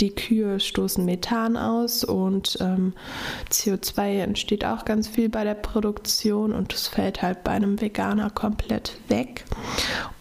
die 0.00 0.14
Kühe 0.14 0.60
stoßen 0.60 1.04
Methan 1.04 1.56
aus 1.56 2.04
und 2.04 2.58
ähm, 2.60 2.92
CO2 3.50 4.20
entsteht 4.20 4.64
auch 4.64 4.84
ganz 4.84 5.08
viel 5.08 5.28
bei 5.28 5.44
der 5.44 5.54
Produktion 5.54 6.52
und 6.52 6.72
es 6.72 6.88
fällt 6.88 7.22
halt 7.22 7.44
bei 7.44 7.52
einem 7.52 7.80
Veganer 7.80 8.30
komplett 8.30 8.98
weg. 9.08 9.44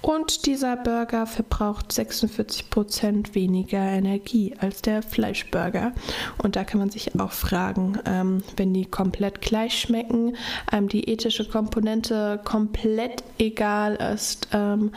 Und 0.01 0.45
dieser 0.45 0.77
Burger 0.77 1.25
verbraucht 1.25 1.91
46 1.91 2.69
Prozent 2.69 3.33
weniger 3.33 3.79
Energie 3.79 4.53
als 4.59 4.83
der 4.83 5.01
Fleischburger. 5.01 5.93
Und 6.37 6.55
da 6.55 6.63
kann 6.63 6.79
man 6.79 6.91
sich 6.91 7.19
auch 7.19 7.31
fragen, 7.31 7.97
ähm, 8.05 8.43
wenn 8.55 8.71
die 8.71 8.85
komplett 8.85 9.41
gleich 9.41 9.79
schmecken, 9.79 10.37
einem 10.67 10.89
die 10.89 11.09
ethische 11.09 11.49
Komponente 11.49 12.39
komplett 12.43 13.23
egal 13.39 13.95
ist, 13.95 14.49
ähm, 14.53 14.91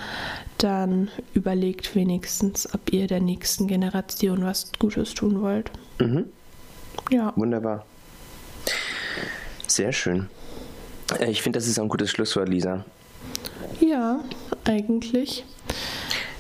dann 0.59 1.09
überlegt 1.35 1.95
wenigstens, 1.95 2.73
ob 2.75 2.93
ihr 2.93 3.07
der 3.07 3.21
nächsten 3.21 3.67
Generation 3.67 4.45
was 4.45 4.71
Gutes 4.79 5.15
tun 5.15 5.41
wollt. 5.41 5.71
Mhm. 5.99 6.27
Ja. 7.11 7.33
Wunderbar. 7.37 7.87
Sehr 9.67 9.93
schön. 9.93 10.29
Äh, 11.19 11.31
ich 11.31 11.43
finde, 11.43 11.59
das 11.59 11.69
ist 11.69 11.79
ein 11.79 11.89
gutes 11.89 12.11
Schlusswort, 12.11 12.49
Lisa. 12.49 12.85
Ja, 13.81 14.21
eigentlich. 14.65 15.45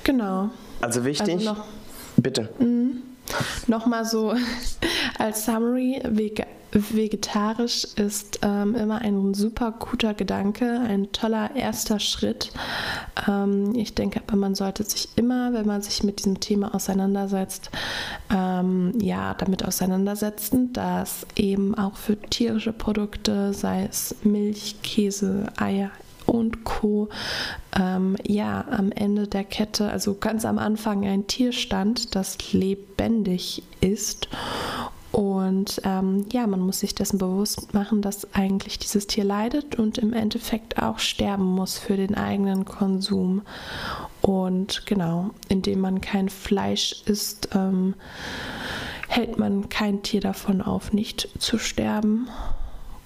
Genau. 0.05 0.51
Also 0.81 1.05
wichtig. 1.05 1.49
Also 1.49 1.57
bitte. 2.17 2.49
Mh, 2.59 3.01
Nochmal 3.67 4.05
so 4.05 4.35
als 5.19 5.45
Summary, 5.45 6.03
vegetarisch 6.73 7.85
ist 7.97 8.41
ähm, 8.43 8.75
immer 8.75 9.01
ein 9.01 9.33
super 9.35 9.73
guter 9.73 10.15
Gedanke, 10.15 10.81
ein 10.81 11.11
toller 11.13 11.55
erster 11.57 11.99
Schritt. 11.99 12.53
Ähm, 13.27 13.75
ich 13.75 13.95
denke 13.95 14.21
aber, 14.27 14.37
man 14.37 14.55
sollte 14.55 14.85
sich 14.85 15.09
immer, 15.17 15.53
wenn 15.53 15.67
man 15.67 15.81
sich 15.83 16.03
mit 16.03 16.19
diesem 16.19 16.41
Thema 16.41 16.75
auseinandersetzt, 16.75 17.71
ähm, 18.31 18.93
ja, 19.01 19.35
damit 19.35 19.65
auseinandersetzen, 19.65 20.73
dass 20.73 21.27
eben 21.37 21.75
auch 21.75 21.97
für 21.97 22.19
tierische 22.21 22.73
Produkte, 22.73 23.55
sei 23.55 23.87
es 23.89 24.15
Milch, 24.23 24.77
Käse, 24.83 25.47
Eier, 25.57 25.91
und 26.29 26.65
Co. 26.65 27.09
Ähm, 27.79 28.17
ja, 28.27 28.65
am 28.71 28.93
Ende 28.93 29.27
der 29.27 29.45
Kette, 29.45 29.91
also 29.91 30.15
ganz 30.15 30.45
am 30.45 30.59
Anfang 30.59 31.05
ein 31.05 31.27
Tier 31.27 31.53
stand, 31.53 32.15
das 32.15 32.53
lebendig 32.53 33.63
ist. 33.81 34.29
Und 35.11 35.81
ähm, 35.85 36.27
ja, 36.31 36.47
man 36.47 36.61
muss 36.61 36.81
sich 36.81 36.95
dessen 36.95 37.19
bewusst 37.19 37.73
machen, 37.73 38.03
dass 38.03 38.35
eigentlich 38.35 38.79
dieses 38.79 39.07
Tier 39.07 39.25
leidet 39.25 39.77
und 39.77 39.99
im 39.99 40.13
Endeffekt 40.13 40.81
auch 40.81 40.99
sterben 40.99 41.45
muss 41.47 41.79
für 41.79 41.97
den 41.97 42.15
eigenen 42.15 42.67
Konsum. 42.67 43.43
Und 44.21 44.85
genau, 44.87 45.31
indem 45.49 45.81
man 45.81 46.03
kein 46.03 46.29
Fleisch 46.29 47.03
isst, 47.07 47.49
ähm, 47.55 47.95
hält 49.09 49.39
man 49.39 49.71
kein 49.71 50.03
Tier 50.03 50.21
davon 50.21 50.61
auf, 50.61 50.93
nicht 50.93 51.29
zu 51.39 51.59
sterben. 51.59 52.29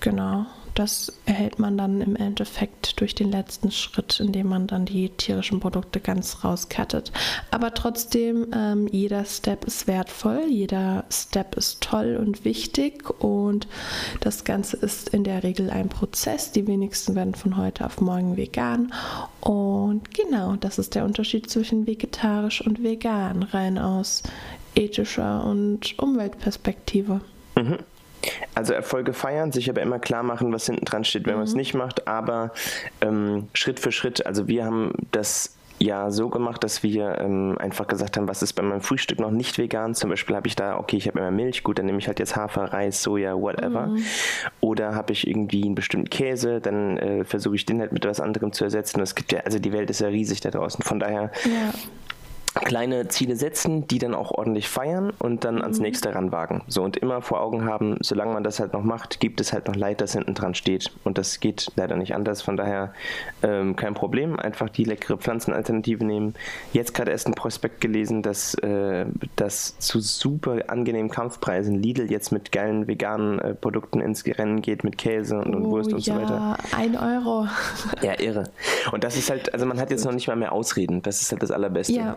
Genau, 0.01 0.47
das 0.75 1.13
erhält 1.27 1.59
man 1.59 1.77
dann 1.77 2.01
im 2.01 2.17
Endeffekt 2.17 3.01
durch 3.01 3.15
den 3.15 3.31
letzten 3.31 3.71
Schritt, 3.71 4.21
indem 4.21 4.49
man 4.49 4.67
dann 4.67 4.87
die 4.87 5.11
tierischen 5.11 5.61
Produkte 5.61 6.01
ganz 6.01 6.45
rauskattet. 6.45 7.13
Aber 7.51 7.75
trotzdem, 7.75 8.47
ähm, 8.55 8.89
jeder 8.91 9.25
Step 9.25 9.65
ist 9.65 9.87
wertvoll, 9.87 10.45
jeder 10.49 11.05
Step 11.11 11.57
ist 11.57 11.81
toll 11.83 12.17
und 12.21 12.45
wichtig 12.45 13.09
und 13.21 13.67
das 14.21 14.45
Ganze 14.45 14.77
ist 14.79 15.11
in 15.11 15.25
der 15.25 15.43
Regel 15.43 15.71
ein 15.71 15.89
Prozess. 15.89 16.53
Die 16.53 16.67
wenigsten 16.67 17.15
werden 17.15 17.35
von 17.35 17.57
heute 17.57 17.85
auf 17.85 18.01
morgen 18.01 18.37
vegan 18.37 18.93
und 19.41 20.15
genau, 20.15 20.57
das 20.57 20.79
ist 20.79 20.95
der 20.95 21.05
Unterschied 21.05 21.51
zwischen 21.51 21.87
vegetarisch 21.87 22.65
und 22.65 22.83
vegan, 22.83 23.43
rein 23.43 23.79
aus 23.79 24.23
ethischer 24.75 25.45
und 25.45 25.99
Umweltperspektive. 25.99 27.21
Mhm. 27.57 27.79
Also 28.55 28.73
Erfolge 28.73 29.13
feiern, 29.13 29.53
sich 29.53 29.69
aber 29.71 29.83
immer 29.83 29.99
klar 29.99 30.23
machen, 30.23 30.53
was 30.53 30.67
hinten 30.67 30.85
dran 30.85 31.05
steht, 31.05 31.27
wenn 31.27 31.35
mhm. 31.35 31.41
man 31.41 31.49
es 31.49 31.55
nicht 31.55 31.75
macht, 31.75 32.07
aber 32.07 32.53
ähm, 33.01 33.49
Schritt 33.55 33.81
für 33.81 33.93
Schritt. 33.93 34.27
Also 34.27 34.49
wir 34.49 34.65
haben 34.65 34.93
das 35.11 35.57
ja 35.83 36.11
so 36.11 36.29
gemacht, 36.29 36.63
dass 36.65 36.83
wir 36.83 37.19
ähm, 37.19 37.57
einfach 37.59 37.87
gesagt 37.87 38.17
haben, 38.17 38.29
was 38.29 38.43
ist 38.43 38.53
bei 38.53 38.63
meinem 38.63 38.81
Frühstück 38.81 39.19
noch 39.19 39.31
nicht 39.31 39.59
vegan. 39.59 39.95
Zum 39.95 40.11
Beispiel 40.11 40.37
habe 40.37 40.47
ich 40.47 40.57
da, 40.57 40.79
okay, 40.79 40.97
ich 40.97 41.09
habe 41.09 41.19
immer 41.19 41.31
Milch, 41.31 41.63
gut, 41.63 41.79
dann 41.79 41.87
nehme 41.87 41.99
ich 41.99 42.07
halt 42.07 42.19
jetzt 42.19 42.37
Hafer, 42.37 42.73
Reis, 42.73 43.03
Soja, 43.03 43.35
whatever. 43.35 43.89
Mhm. 43.89 44.05
Oder 44.61 44.95
habe 44.95 45.13
ich 45.13 45.27
irgendwie 45.27 45.65
einen 45.65 45.75
bestimmten 45.75 46.11
Käse, 46.11 46.61
dann 46.61 46.99
äh, 46.99 47.25
versuche 47.25 47.57
ich 47.57 47.67
den 47.67 47.81
halt 47.81 47.93
mit 47.93 48.05
etwas 48.05 48.21
anderem 48.21 48.53
zu 48.53 48.65
ersetzen. 48.65 49.01
Es 49.01 49.15
gibt 49.15 49.33
ja, 49.33 49.41
also 49.41 49.59
die 49.59 49.73
Welt 49.73 49.91
ist 49.91 50.01
ja 50.01 50.09
riesig 50.09 50.41
da 50.41 50.51
draußen. 50.51 50.83
Von 50.85 51.01
daher 51.01 51.33
ja 51.45 51.73
kleine 52.55 53.09
Ziele 53.09 53.37
setzen, 53.37 53.87
die 53.87 53.99
dann 53.99 54.15
auch 54.15 54.31
ordentlich 54.31 54.69
feiern 54.69 55.12
und 55.19 55.45
dann 55.45 55.62
ans 55.62 55.79
mhm. 55.79 55.85
nächste 55.85 56.15
ranwagen. 56.15 56.62
So 56.69 56.83
und 56.83 56.97
immer 56.97 57.23
vor 57.23 57.41
Augen 57.41 57.65
haben, 57.65 57.97
solange 58.01 58.33
man 58.35 58.45
das 58.45 58.61
halt 58.61 58.73
noch 58.73 58.83
macht, 58.83 59.21
gibt 59.21 59.41
es 59.41 59.53
halt 59.53 59.69
noch 59.69 59.75
Leid, 59.75 60.01
das 60.01 60.12
hinten 60.12 60.35
dran 60.35 60.55
steht. 60.55 60.91
Und 61.05 61.19
das 61.19 61.41
geht 61.41 61.71
leider 61.77 61.97
nicht 61.97 62.15
anders. 62.15 62.43
Von 62.43 62.57
daher 62.57 62.93
ähm, 63.43 63.77
kein 63.77 63.95
Problem. 63.95 64.38
Einfach 64.38 64.69
die 64.69 64.85
leckere 64.85 65.17
Pflanzenalternative 65.17 66.05
nehmen. 66.05 66.35
Jetzt 66.73 66.95
gerade 66.95 67.11
erst 67.11 67.27
ein 67.27 67.35
Prospekt 67.35 67.81
gelesen, 67.81 68.23
dass 68.23 68.55
äh, 68.55 69.07
das 69.37 69.79
zu 69.79 70.01
super 70.01 70.59
angenehmen 70.69 71.11
Kampfpreisen 71.11 71.75
Lidl 71.75 72.11
jetzt 72.11 72.33
mit 72.33 72.53
geilen 72.53 72.87
veganen 72.87 73.38
äh, 73.38 73.55
Produkten 73.55 74.01
ins 74.01 74.25
Rennen 74.27 74.62
geht, 74.62 74.85
mit 74.85 74.99
Käse 74.99 75.38
und, 75.38 75.55
und 75.55 75.67
oh, 75.67 75.71
Wurst 75.71 75.93
und 75.93 76.05
ja, 76.07 76.15
so 76.15 76.21
weiter. 76.21 76.59
Ein 76.77 76.97
Euro. 76.97 77.47
Ja, 78.03 78.21
irre. 78.21 78.45
Und 78.93 79.05
das 79.05 79.17
ist 79.17 79.31
halt, 79.31 79.53
also 79.53 79.67
man 79.67 79.81
hat 79.81 79.91
jetzt 79.91 80.05
noch 80.05 80.12
nicht 80.12 80.29
mal 80.29 80.37
mehr 80.37 80.53
Ausreden. 80.53 81.03
Das 81.03 81.21
ist 81.21 81.33
halt 81.33 81.43
das 81.43 81.51
Allerbeste. 81.51 81.95
Ja. 81.95 82.17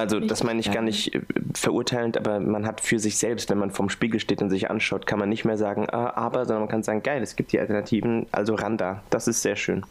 Also 0.00 0.18
das 0.18 0.42
meine 0.42 0.60
ich 0.60 0.70
gar 0.70 0.82
nicht 0.82 1.14
äh, 1.14 1.20
verurteilend, 1.54 2.16
aber 2.16 2.40
man 2.40 2.66
hat 2.66 2.80
für 2.80 2.98
sich 2.98 3.18
selbst, 3.18 3.50
wenn 3.50 3.58
man 3.58 3.70
vorm 3.70 3.90
Spiegel 3.90 4.18
steht 4.18 4.40
und 4.40 4.48
sich 4.48 4.70
anschaut, 4.70 5.06
kann 5.06 5.18
man 5.18 5.28
nicht 5.28 5.44
mehr 5.44 5.58
sagen, 5.58 5.88
ah, 5.90 6.12
aber, 6.16 6.46
sondern 6.46 6.62
man 6.62 6.68
kann 6.70 6.82
sagen, 6.82 7.02
geil, 7.02 7.22
es 7.22 7.36
gibt 7.36 7.52
die 7.52 7.60
Alternativen, 7.60 8.26
also 8.32 8.54
ran 8.54 8.78
da. 8.78 9.02
Das 9.10 9.28
ist 9.28 9.42
sehr 9.42 9.56
schön. 9.56 9.84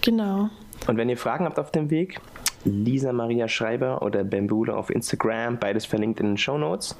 Genau. 0.00 0.48
Und 0.86 0.96
wenn 0.96 1.08
ihr 1.08 1.16
Fragen 1.16 1.44
habt 1.44 1.58
auf 1.58 1.72
dem 1.72 1.90
Weg, 1.90 2.20
Lisa 2.64 3.12
Maria 3.12 3.48
Schreiber 3.48 4.02
oder 4.02 4.22
Bambule 4.22 4.76
auf 4.76 4.90
Instagram, 4.90 5.58
beides 5.58 5.86
verlinkt 5.86 6.20
in 6.20 6.26
den 6.26 6.38
Show 6.38 6.58
Notes. 6.58 6.96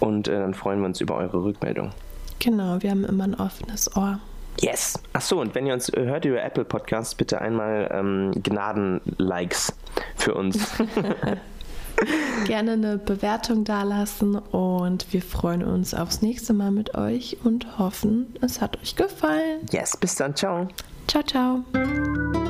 Und 0.00 0.28
äh, 0.28 0.38
dann 0.38 0.54
freuen 0.54 0.80
wir 0.80 0.86
uns 0.86 1.00
über 1.00 1.16
eure 1.16 1.44
Rückmeldung. 1.44 1.90
Genau, 2.38 2.80
wir 2.80 2.90
haben 2.90 3.04
immer 3.04 3.24
ein 3.24 3.34
offenes 3.34 3.94
Ohr. 3.96 4.20
Yes. 4.60 4.98
Achso, 5.12 5.40
und 5.40 5.54
wenn 5.54 5.66
ihr 5.66 5.74
uns 5.74 5.90
hört 5.94 6.24
über 6.24 6.42
Apple 6.42 6.64
Podcasts, 6.64 7.14
bitte 7.14 7.40
einmal 7.40 7.88
ähm, 7.92 8.32
Gnaden-Likes 8.42 9.74
für 10.16 10.34
uns. 10.34 10.70
Gerne 12.46 12.72
eine 12.72 12.98
Bewertung 12.98 13.64
dalassen 13.64 14.36
und 14.36 15.12
wir 15.12 15.22
freuen 15.22 15.62
uns 15.62 15.94
aufs 15.94 16.22
nächste 16.22 16.52
Mal 16.52 16.70
mit 16.70 16.96
euch 16.96 17.38
und 17.44 17.78
hoffen, 17.78 18.34
es 18.40 18.60
hat 18.60 18.80
euch 18.80 18.96
gefallen. 18.96 19.60
Yes, 19.70 19.96
bis 19.96 20.16
dann. 20.16 20.34
Ciao. 20.34 20.68
Ciao, 21.06 21.22
ciao. 21.22 22.41